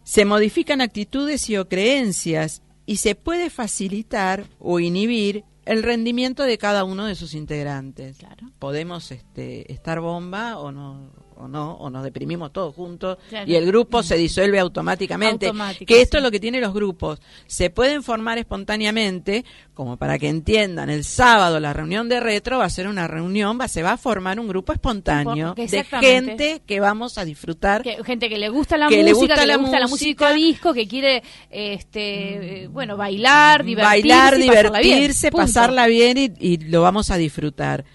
[0.03, 6.59] Se modifican actitudes y o creencias y se puede facilitar o inhibir el rendimiento de
[6.59, 8.17] cada uno de sus integrantes.
[8.59, 13.65] Podemos este, estar bomba o no o no, o nos deprimimos todos juntos y el
[13.65, 15.51] grupo se disuelve automáticamente.
[15.85, 17.19] que esto es lo que tienen los grupos.
[17.45, 22.65] Se pueden formar espontáneamente, como para que entiendan, el sábado la reunión de retro va
[22.65, 26.79] a ser una reunión, va, se va a formar un grupo espontáneo de gente que
[26.79, 27.83] vamos a disfrutar.
[27.83, 30.87] gente que le gusta la música, le gusta que le gusta la música disco, que
[30.87, 34.07] quiere, este, eh, bueno, bailar, divertirse.
[34.09, 37.85] Bailar, divertirse, pasarla bien y lo vamos a disfrutar.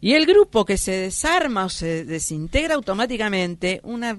[0.00, 4.18] Y el grupo que se desarma o se desintegra automáticamente, una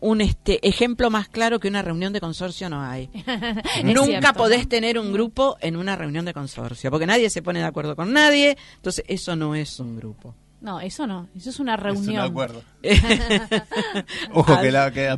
[0.00, 3.10] un este ejemplo más claro que una reunión de consorcio no hay.
[3.84, 7.66] Nunca podés tener un grupo en una reunión de consorcio, porque nadie se pone de
[7.66, 10.34] acuerdo con nadie, entonces eso no es un grupo.
[10.60, 12.24] No, eso no, eso es una reunión.
[12.24, 12.62] acuerdo.
[14.32, 15.08] Ojo que, la, que,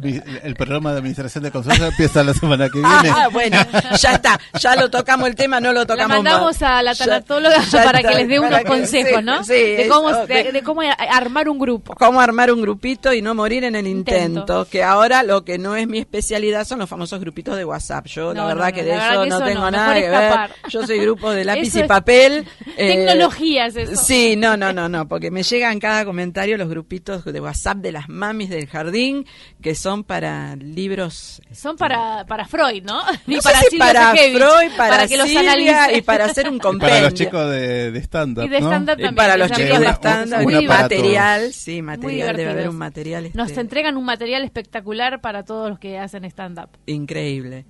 [0.43, 3.11] el programa de administración de consorcio empieza la semana que viene.
[3.11, 3.57] Ah, bueno,
[3.99, 7.63] ya está, ya lo tocamos el tema, no lo tocamos la mandamos a la tanatóloga
[7.73, 9.43] para que les dé unos consejos, ¿no?
[9.45, 11.95] Sí, de, cómo, de, cómo, armar un grupo.
[11.95, 14.67] Cómo armar un grupito y no morir en el intento.
[14.67, 18.07] Que ahora lo que no es mi especialidad son los famosos grupitos de WhatsApp.
[18.07, 20.51] Yo la verdad que de eso no tengo nada que ver.
[20.69, 22.47] Yo soy grupo de lápiz y papel.
[22.77, 24.03] Tecnologías, eso.
[24.03, 27.93] Sí, no, no, no, no, porque me llegan cada comentario los grupitos de WhatsApp de
[27.93, 29.27] las mamis del jardín
[29.63, 31.41] que son para libros.
[31.53, 33.01] Son para, para Freud, ¿no?
[33.27, 35.99] Y para, para Freud, para, que los analice.
[35.99, 36.89] y para hacer un compendio.
[36.89, 38.45] para los chicos de, stand-up.
[38.45, 39.15] Y de stand-up también.
[39.15, 40.65] para los chicos de stand-up.
[40.67, 43.27] material, sí, material, debe haber un material.
[43.27, 43.39] Este...
[43.39, 46.71] Nos entregan un material espectacular para todos los que hacen stand-up.
[46.87, 47.67] Increíble.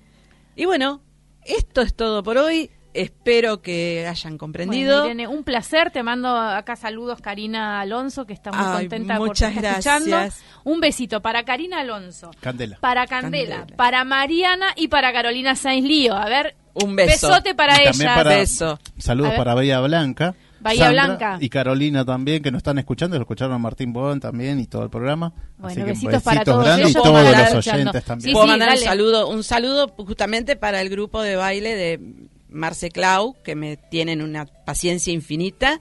[0.55, 1.01] Y bueno,
[1.45, 2.69] esto es todo por hoy.
[2.93, 5.05] Espero que hayan comprendido.
[5.07, 5.91] un placer.
[5.91, 10.43] Te mando acá saludos, Karina Alonso, que está muy contenta muchas por estar gracias.
[10.63, 12.31] Un besito para Karina Alonso.
[12.39, 12.77] Candela.
[12.79, 16.15] Para Candela, Para Mariana y para Carolina Sainz Lío.
[16.15, 16.55] A ver.
[16.73, 17.27] Un beso.
[17.27, 18.23] Besote para ella.
[18.23, 18.79] Beso.
[18.97, 20.35] Saludos para Bella Blanca.
[20.61, 21.37] Bahía Blanca.
[21.39, 24.83] Y Carolina también, que nos están escuchando, lo escucharon a Martín Bon también y todo
[24.83, 25.33] el programa.
[25.57, 28.33] Bueno, besitos, para todos y todos los oyentes también.
[28.33, 33.35] Puedo mandar un saludo, un saludo justamente para el grupo de baile de Marce Clau,
[33.43, 35.79] que me tienen una paciencia infinita,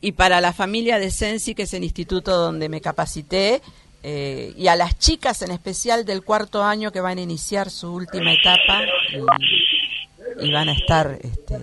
[0.00, 3.60] y para la familia de Sensi, que es el instituto donde me capacité,
[4.02, 7.92] eh, y a las chicas en especial del cuarto año que van a iniciar su
[7.92, 8.80] última etapa
[10.40, 11.58] y, van a estar este,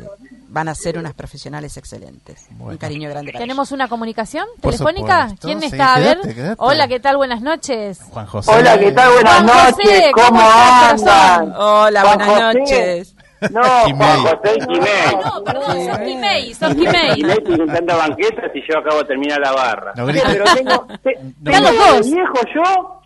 [0.47, 2.47] van a ser unas profesionales excelentes.
[2.59, 3.31] Un cariño grande.
[3.31, 5.35] ¿Tenemos una comunicación telefónica?
[5.39, 5.95] ¿Quién está?
[5.95, 6.19] a ver.
[6.59, 7.17] Hola, ¿qué tal?
[7.17, 7.99] Buenas noches.
[8.09, 8.51] Juan José.
[8.51, 9.13] Hola, ¿qué tal?
[9.13, 10.11] Buenas noches.
[10.13, 11.53] ¿Cómo, andan?
[11.57, 13.16] Hola, buenas noches.
[13.51, 13.61] No,
[13.97, 15.15] Juan José Quimei.
[15.23, 17.21] No, perdón, sos Quimei, sos Quimei.
[17.21, 19.93] Estoy intentando banquetas y yo acabo de terminar la barra.
[19.95, 21.69] No, pero tengo, te, tengo
[22.03, 22.97] viejo yo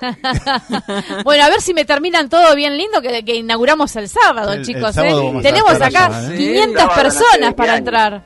[1.24, 4.96] bueno, a ver si me terminan todo bien lindo que, inauguramos el sábado, chicos.
[4.98, 5.12] ¿eh?
[5.42, 6.88] Tenemos acá 500 ¿eh?
[6.94, 8.22] personas para entrar.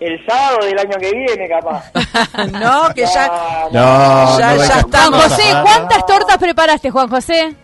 [0.00, 1.92] El sábado del año que viene, capaz.
[2.52, 3.28] no, que ya,
[3.70, 5.20] no, ya, ya estamos.
[5.20, 7.54] Juan José, ¿cuántas tortas preparaste, Juan José?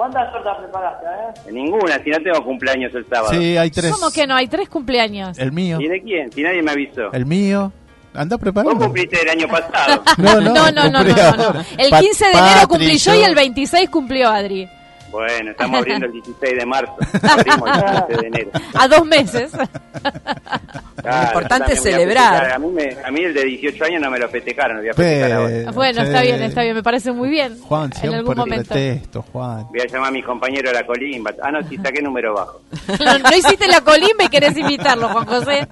[0.00, 1.04] ¿Cuántas tortas preparaste?
[1.04, 1.52] Eh?
[1.52, 3.38] Ninguna, si no tengo cumpleaños el sábado.
[3.38, 3.92] Sí, hay tres.
[3.92, 4.34] ¿Cómo que no?
[4.34, 5.38] Hay tres cumpleaños.
[5.38, 5.78] El mío.
[5.78, 6.32] ¿Y de quién?
[6.32, 7.12] Si nadie me avisó.
[7.12, 7.70] El mío.
[8.14, 8.74] Anda preparado.
[8.74, 10.02] Vos cumpliste el año pasado.
[10.16, 14.30] no, no, no, no, no, El 15 de enero cumplí yo y el 26 cumplió
[14.30, 14.66] Adri.
[15.10, 16.96] Bueno, estamos abriendo el 16 de marzo.
[17.28, 18.50] Abrimos el 15 de enero.
[18.74, 19.52] A dos meses.
[19.52, 22.52] lo importante es celebrar.
[22.52, 22.68] A, mí
[23.04, 24.76] a mí el de 18 años no me lo festejaron.
[24.76, 26.74] Lo voy a festejar Bueno, está bien, está bien.
[26.74, 27.58] Me parece muy bien.
[27.60, 28.74] Juan, siempre en algún momento.
[28.74, 29.66] Esto, Juan.
[29.70, 31.32] Voy a llamar a mi compañero a la colimba.
[31.42, 32.60] Ah, no, si saqué número bajo.
[33.04, 35.66] no, no, hiciste la colimba y querés invitarlo, Juan José.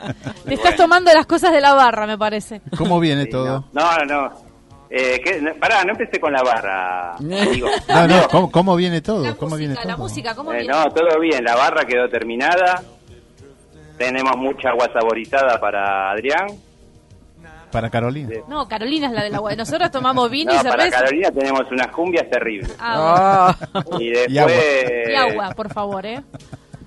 [0.44, 2.60] Te estás tomando las cosas de la barra, me parece.
[2.76, 3.64] ¿Cómo viene todo?
[3.72, 4.04] no, no.
[4.04, 4.47] no.
[4.90, 5.20] Eh,
[5.60, 7.16] pará, no empecé con la barra.
[7.18, 7.68] Digo.
[7.88, 9.22] No, no, ¿cómo, viene todo?
[9.22, 9.86] La ¿Cómo música, viene todo?
[9.86, 12.82] La música, ¿cómo eh, No, todo bien, la barra quedó terminada.
[13.96, 16.46] Tenemos mucha agua saborizada para Adrián.
[17.70, 18.30] Para Carolina.
[18.48, 19.54] No, Carolina es la del agua.
[19.54, 20.76] Nosotros tomamos vino y cerveza.
[20.76, 22.74] Para Carolina tenemos unas cumbias terribles.
[22.78, 23.54] Ah,
[23.98, 25.08] y después.
[25.08, 25.50] Y agua.
[25.54, 26.22] por favor, ¿eh?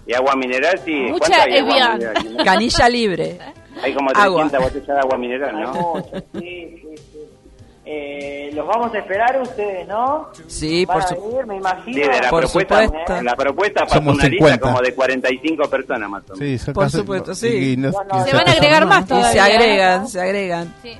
[0.08, 0.95] Y agua mineral, sí.
[1.10, 1.99] Mucha Evian.
[2.45, 3.38] Canilla libre.
[3.84, 6.04] Hay como 300 botellas de agua mineral, ¿no?
[6.34, 6.81] Sí, sí, sí.
[7.94, 10.30] Eh, los vamos a esperar ustedes, ¿no?
[10.48, 11.46] Sí, por supuesto.
[11.46, 11.94] me imagino.
[11.94, 13.22] Sí, de la por propuesta, supuesto.
[13.22, 16.62] La propuesta para una lista como de 45 personas más o menos.
[16.62, 17.76] Sí, por supuesto, sí.
[17.76, 17.92] se
[18.34, 19.30] van a agregar más todavía.
[19.30, 20.74] Y se agregan, se agregan.
[20.82, 20.98] Sí.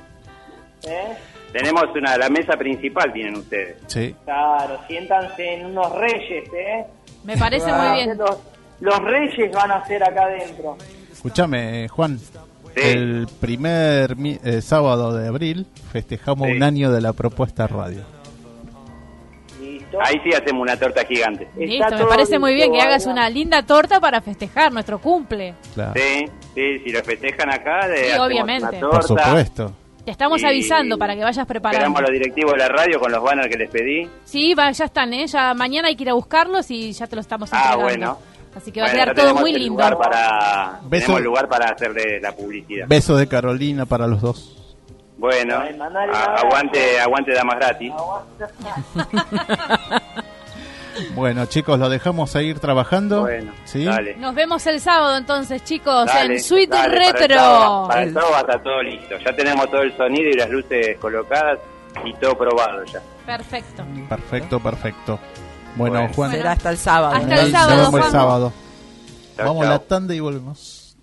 [0.82, 1.16] ¿Eh?
[1.50, 3.76] Tenemos una, la mesa principal, tienen ustedes.
[3.86, 4.14] Sí.
[4.24, 6.86] Claro, siéntanse en unos reyes, ¿eh?
[7.24, 8.18] Me parece muy bien.
[8.18, 8.38] Los,
[8.80, 10.76] los, reyes van a ser acá adentro.
[11.10, 12.18] Escúchame, Juan.
[12.74, 18.04] El primer eh, sábado de abril festejamos un año de la propuesta radio.
[20.00, 21.48] Ahí sí hacemos una torta gigante.
[21.56, 25.54] Listo, me parece muy bien que hagas una linda torta para festejar nuestro cumple.
[25.74, 28.78] Sí, sí, si lo festejan acá, de obviamente.
[28.80, 29.74] Por supuesto.
[30.04, 31.78] Te estamos avisando para que vayas preparando.
[31.78, 34.08] Esperamos a los directivos de la radio con los banners que les pedí.
[34.24, 35.26] Sí, ya están, ¿eh?
[35.28, 37.86] Ya mañana hay que ir a buscarlos y ya te los estamos ah, entregando.
[37.86, 38.31] Ah, bueno.
[38.54, 39.70] Así que va a quedar todo muy lindo.
[39.70, 42.86] Lugar para, tenemos lugar para hacerle la publicidad.
[42.88, 44.76] Beso de Carolina para los dos.
[45.16, 45.62] Bueno,
[46.36, 47.92] aguante, aguante damas gratis.
[51.14, 53.20] bueno, chicos, lo dejamos a ir trabajando.
[53.20, 53.88] Bueno, ¿sí?
[54.18, 57.86] Nos vemos el sábado entonces, chicos, en Suite Retro.
[57.88, 59.16] Para el, sábado, está todo listo.
[59.18, 61.60] Ya tenemos todo el sonido y las luces colocadas
[62.04, 63.00] y todo probado ya.
[63.24, 63.84] Perfecto.
[64.08, 65.18] Perfecto, perfecto.
[65.76, 66.30] Bueno, Juan.
[66.30, 67.14] Será hasta el sábado.
[67.14, 67.90] Hasta el sábado.
[67.90, 68.52] Nos el sábado.
[69.38, 70.96] Vamos a la tanda y volvemos.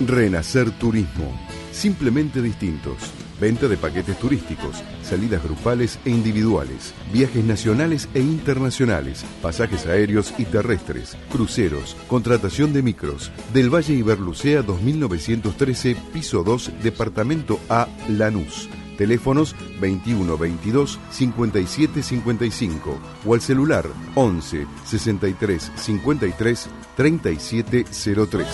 [0.00, 1.32] Renacer Turismo.
[1.72, 3.12] Simplemente distintos.
[3.40, 10.44] Venta de paquetes turísticos, salidas grupales e individuales, viajes nacionales e internacionales, pasajes aéreos y
[10.44, 13.32] terrestres, cruceros, contratación de micros.
[13.54, 18.68] Del Valle Iberlucea 2913, piso 2, departamento A, Lanús
[19.00, 27.86] Teléfonos 21 22 57 55 o al celular 11 63 53 37
[28.30, 28.46] 03.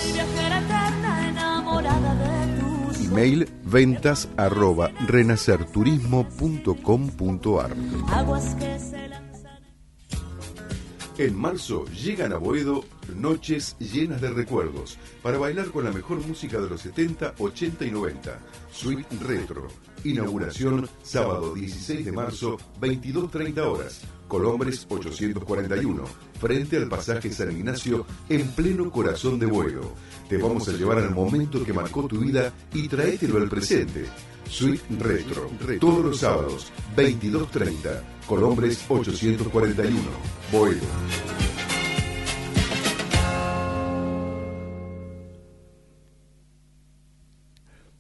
[3.07, 7.77] Email ventas arroba renacerturismo.com.ar
[11.19, 12.85] En marzo llegan a Boedo
[13.17, 17.91] noches llenas de recuerdos para bailar con la mejor música de los 70, 80 y
[17.91, 18.39] 90.
[18.71, 19.67] Suite Retro
[20.11, 24.03] Inauguración sábado 16 de marzo, 22.30 horas.
[24.29, 26.05] Colombres 841,
[26.41, 29.93] frente al pasaje San Ignacio, en pleno corazón de vuelo.
[30.29, 34.07] Te vamos a llevar al momento que marcó tu vida y traételo al presente.
[34.49, 35.51] Suite Retro,
[35.81, 40.01] todos los sábados, 22.30, Colombres 841,
[40.53, 41.46] Boedo.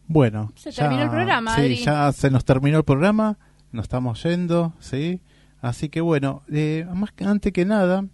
[0.08, 1.56] Bueno, se terminó el programa.
[1.56, 3.38] Sí, ya se nos terminó el programa,
[3.72, 5.20] nos estamos yendo, ¿sí?
[5.60, 8.04] Así que bueno, eh, más que antes que nada,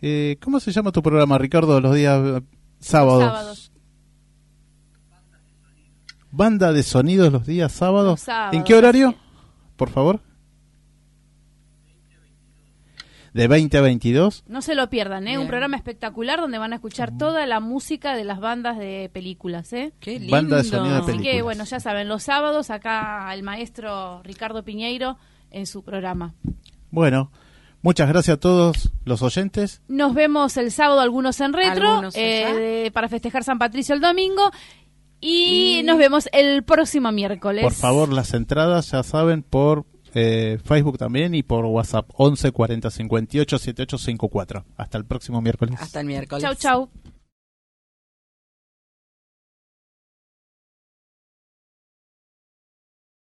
[0.00, 2.42] eh, ¿cómo se llama tu programa, Ricardo, los días eh,
[2.78, 3.24] sábados?
[3.24, 3.72] sábados.
[6.30, 8.26] Banda de sonidos los días sábados.
[8.52, 9.14] ¿En qué horario?
[9.76, 10.20] Por favor.
[13.32, 14.44] De 20 a 22.
[14.46, 15.38] No se lo pierdan, ¿eh?
[15.38, 19.72] Un programa espectacular donde van a escuchar toda la música de las bandas de películas,
[19.72, 19.92] ¿eh?
[20.00, 20.32] Qué lindo.
[20.32, 21.20] Banda de sonido de películas.
[21.20, 25.18] Así que, bueno, ya saben, los sábados acá el maestro Ricardo Piñeiro
[25.50, 26.34] en su programa.
[26.90, 27.30] Bueno,
[27.84, 29.82] Muchas gracias a todos los oyentes.
[29.88, 34.52] Nos vemos el sábado, algunos en retro, eh, para festejar San Patricio el domingo.
[35.20, 37.64] Y, y, nos vemos el próximo miércoles.
[37.64, 42.90] Por favor, las entradas, ya saben, por eh, Facebook también y por WhatsApp 11 40
[42.90, 44.64] 58 78 54.
[44.76, 45.76] Hasta el próximo miércoles.
[45.80, 46.42] Hasta el miércoles.
[46.42, 46.90] Chau, chau.